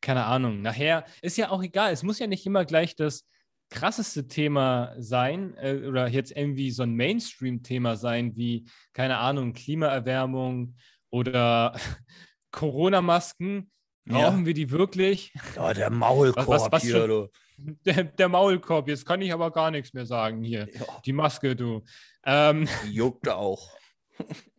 [0.00, 0.62] keine Ahnung.
[0.62, 1.92] Nachher ist ja auch egal.
[1.92, 3.26] Es muss ja nicht immer gleich das
[3.70, 10.76] krasseste Thema sein äh, oder jetzt irgendwie so ein Mainstream-Thema sein wie, keine Ahnung, Klimaerwärmung
[11.10, 11.78] oder
[12.52, 13.70] Corona-Masken.
[14.06, 14.14] Ja.
[14.30, 15.32] Brauchen wir die wirklich?
[15.56, 17.28] Ja, der Maulkorb Was- was- was hier, du.
[17.86, 20.68] Der, der Maulkorb, jetzt kann ich aber gar nichts mehr sagen hier.
[20.74, 21.84] Ja, Die Maske, du.
[22.24, 23.70] Ähm, die juckt auch.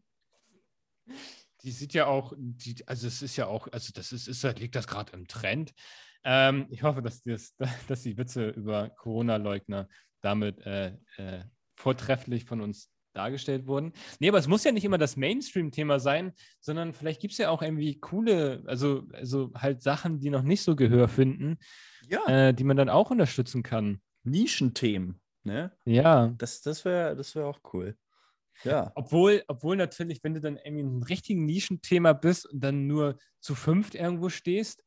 [1.64, 4.76] die sieht ja auch, die, also es ist ja auch, also das ist, ist liegt
[4.76, 5.74] das gerade im Trend.
[6.24, 7.56] Ähm, ich hoffe, dass, das,
[7.88, 9.88] dass die Witze über Corona-Leugner
[10.22, 11.44] damit äh, äh,
[11.76, 13.94] vortrefflich von uns dargestellt wurden.
[14.20, 17.50] Nee, aber es muss ja nicht immer das Mainstream-Thema sein, sondern vielleicht gibt es ja
[17.50, 21.58] auch irgendwie coole, also, also halt Sachen, die noch nicht so Gehör finden,
[22.08, 22.26] ja.
[22.28, 24.02] äh, die man dann auch unterstützen kann.
[24.24, 25.72] Nischenthemen, ne?
[25.86, 26.34] Ja.
[26.38, 27.96] Das, das wäre das wär auch cool.
[28.64, 28.92] Ja.
[28.96, 33.56] Obwohl, obwohl natürlich, wenn du dann irgendwie ein richtigen Nischenthema bist und dann nur zu
[33.56, 34.84] fünft irgendwo stehst,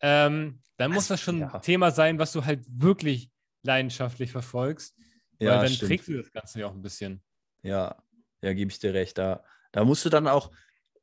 [0.00, 1.54] ähm, dann muss das schon ja.
[1.54, 3.30] ein Thema sein, was du halt wirklich
[3.62, 4.94] leidenschaftlich verfolgst.
[5.38, 5.88] Weil ja, dann stimmt.
[5.88, 7.22] trägst du das Ganze ja auch ein bisschen.
[7.66, 7.96] Ja,
[8.42, 9.18] ja, gebe ich dir recht.
[9.18, 9.42] Da,
[9.72, 10.52] da musst du dann auch,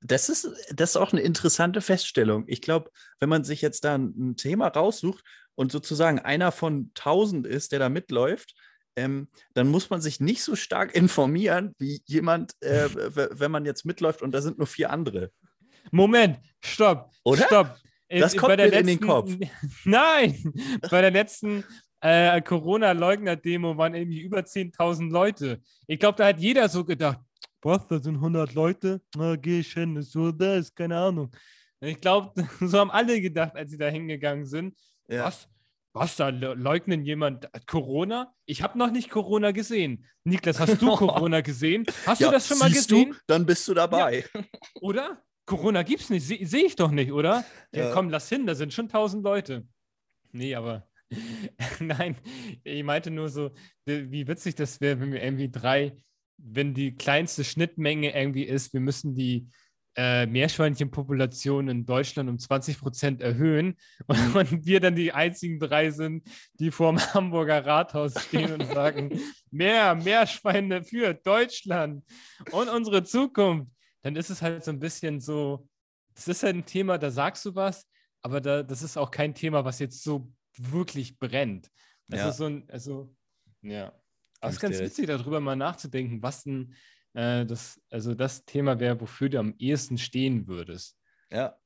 [0.02, 2.46] das ist, das ist auch eine interessante Feststellung.
[2.48, 2.90] Ich glaube,
[3.20, 5.24] wenn man sich jetzt da ein, ein, Thema raussucht
[5.56, 8.56] und sozusagen einer von tausend ist, der da mitläuft,
[8.96, 13.86] ähm, dann muss man sich nicht so stark informieren wie jemand, äh, wenn man jetzt
[13.86, 15.32] mitläuft und da sind nur vier andere.
[15.92, 17.46] Moment, stopp, Oder?
[17.46, 17.78] stopp.
[18.10, 19.32] Das kommt mir letzten, in den Kopf.
[19.86, 20.54] Nein,
[20.90, 21.66] bei der letzten
[22.04, 25.62] äh, Corona-Leugner-Demo waren irgendwie über 10.000 Leute.
[25.88, 27.20] Ich glaube, da hat jeder so gedacht,
[27.62, 31.32] was, da sind 100 Leute, na, geh ich hin, ist so, da ist, keine Ahnung.
[31.80, 34.78] Ich glaube, so haben alle gedacht, als sie da hingegangen sind.
[35.08, 35.26] Ja.
[35.26, 35.48] Was?
[35.94, 38.34] Was, da leugnen jemand Corona?
[38.48, 40.06] Ich habe noch nicht Corona gesehen.
[40.26, 41.86] Niklas, hast du Corona gesehen?
[42.06, 43.12] Hast ja, du das schon mal gesehen?
[43.12, 43.18] Du?
[43.28, 44.26] Dann bist du dabei.
[44.34, 44.42] Ja.
[44.82, 45.24] Oder?
[45.46, 46.26] Corona gibt's nicht.
[46.26, 47.46] Sehe seh ich doch nicht, oder?
[47.72, 49.68] Ja, komm, lass hin, da sind schon tausend Leute.
[50.32, 50.88] Nee, aber
[51.80, 52.16] nein,
[52.64, 53.52] ich meinte nur so,
[53.86, 55.96] wie witzig das wäre, wenn wir irgendwie drei,
[56.38, 59.48] wenn die kleinste Schnittmenge irgendwie ist, wir müssen die
[59.96, 63.76] äh, Meerschweinchenpopulation in Deutschland um 20 Prozent erhöhen
[64.08, 66.28] und, und, wir dann die einzigen drei sind,
[66.60, 69.20] die vor dem Hamburger Rathaus stehen und sagen,
[69.52, 72.04] mehr Meerschweine für Deutschland
[72.52, 73.72] und unsere Zukunft.
[74.02, 75.68] Dann ist es halt so ein bisschen so,
[76.16, 77.88] das ist halt ein Thema, da sagst du was,
[78.22, 81.70] aber da, das ist auch kein Thema, was jetzt so wirklich brennt.
[82.08, 82.30] Das ja.
[82.30, 83.16] ist so ein, also,
[83.62, 83.88] ja.
[84.40, 86.74] Aber es ist ganz witzig, darüber mal nachzudenken, was denn
[87.14, 90.98] äh, das, also das Thema wäre, wofür du am ehesten stehen würdest.
[91.32, 91.58] Ja.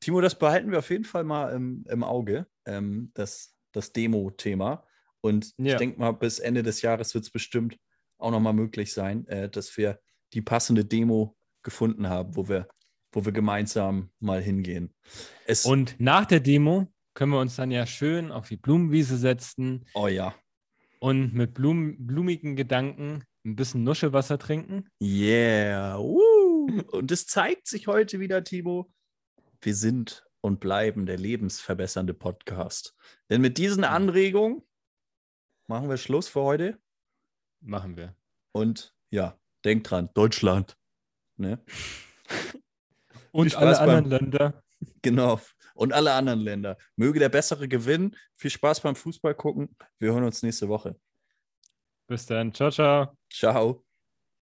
[0.00, 4.86] Timo, das behalten wir auf jeden Fall mal im, im Auge, ähm, das, das Demo-Thema.
[5.20, 5.72] Und ja.
[5.72, 7.78] ich denke mal, bis Ende des Jahres wird es bestimmt
[8.18, 10.00] auch nochmal möglich sein, äh, dass wir
[10.32, 12.68] die passende Demo gefunden haben, wo wir,
[13.12, 14.94] wo wir gemeinsam mal hingehen.
[15.46, 19.84] Es und nach der Demo können wir uns dann ja schön auf die Blumenwiese setzen.
[19.94, 20.36] Oh ja.
[21.00, 24.88] Und mit Blum, blumigen Gedanken ein bisschen Nuschelwasser trinken.
[25.02, 25.98] Yeah.
[25.98, 26.68] Woo.
[26.92, 28.92] Und es zeigt sich heute wieder, Timo,
[29.60, 32.94] wir sind und bleiben der lebensverbessernde Podcast.
[33.30, 34.62] Denn mit diesen Anregungen
[35.66, 36.78] machen wir Schluss für heute.
[37.60, 38.14] Machen wir.
[38.52, 40.78] Und ja, denkt dran, Deutschland.
[41.36, 41.58] Ne?
[43.32, 44.62] Und alle anderen Länder.
[45.02, 45.40] Genau.
[45.78, 46.76] Und alle anderen Länder.
[46.96, 48.16] Möge der Bessere gewinnen.
[48.34, 49.76] Viel Spaß beim Fußball gucken.
[50.00, 50.98] Wir hören uns nächste Woche.
[52.08, 52.52] Bis dann.
[52.52, 53.16] Ciao, ciao.
[53.30, 53.87] Ciao.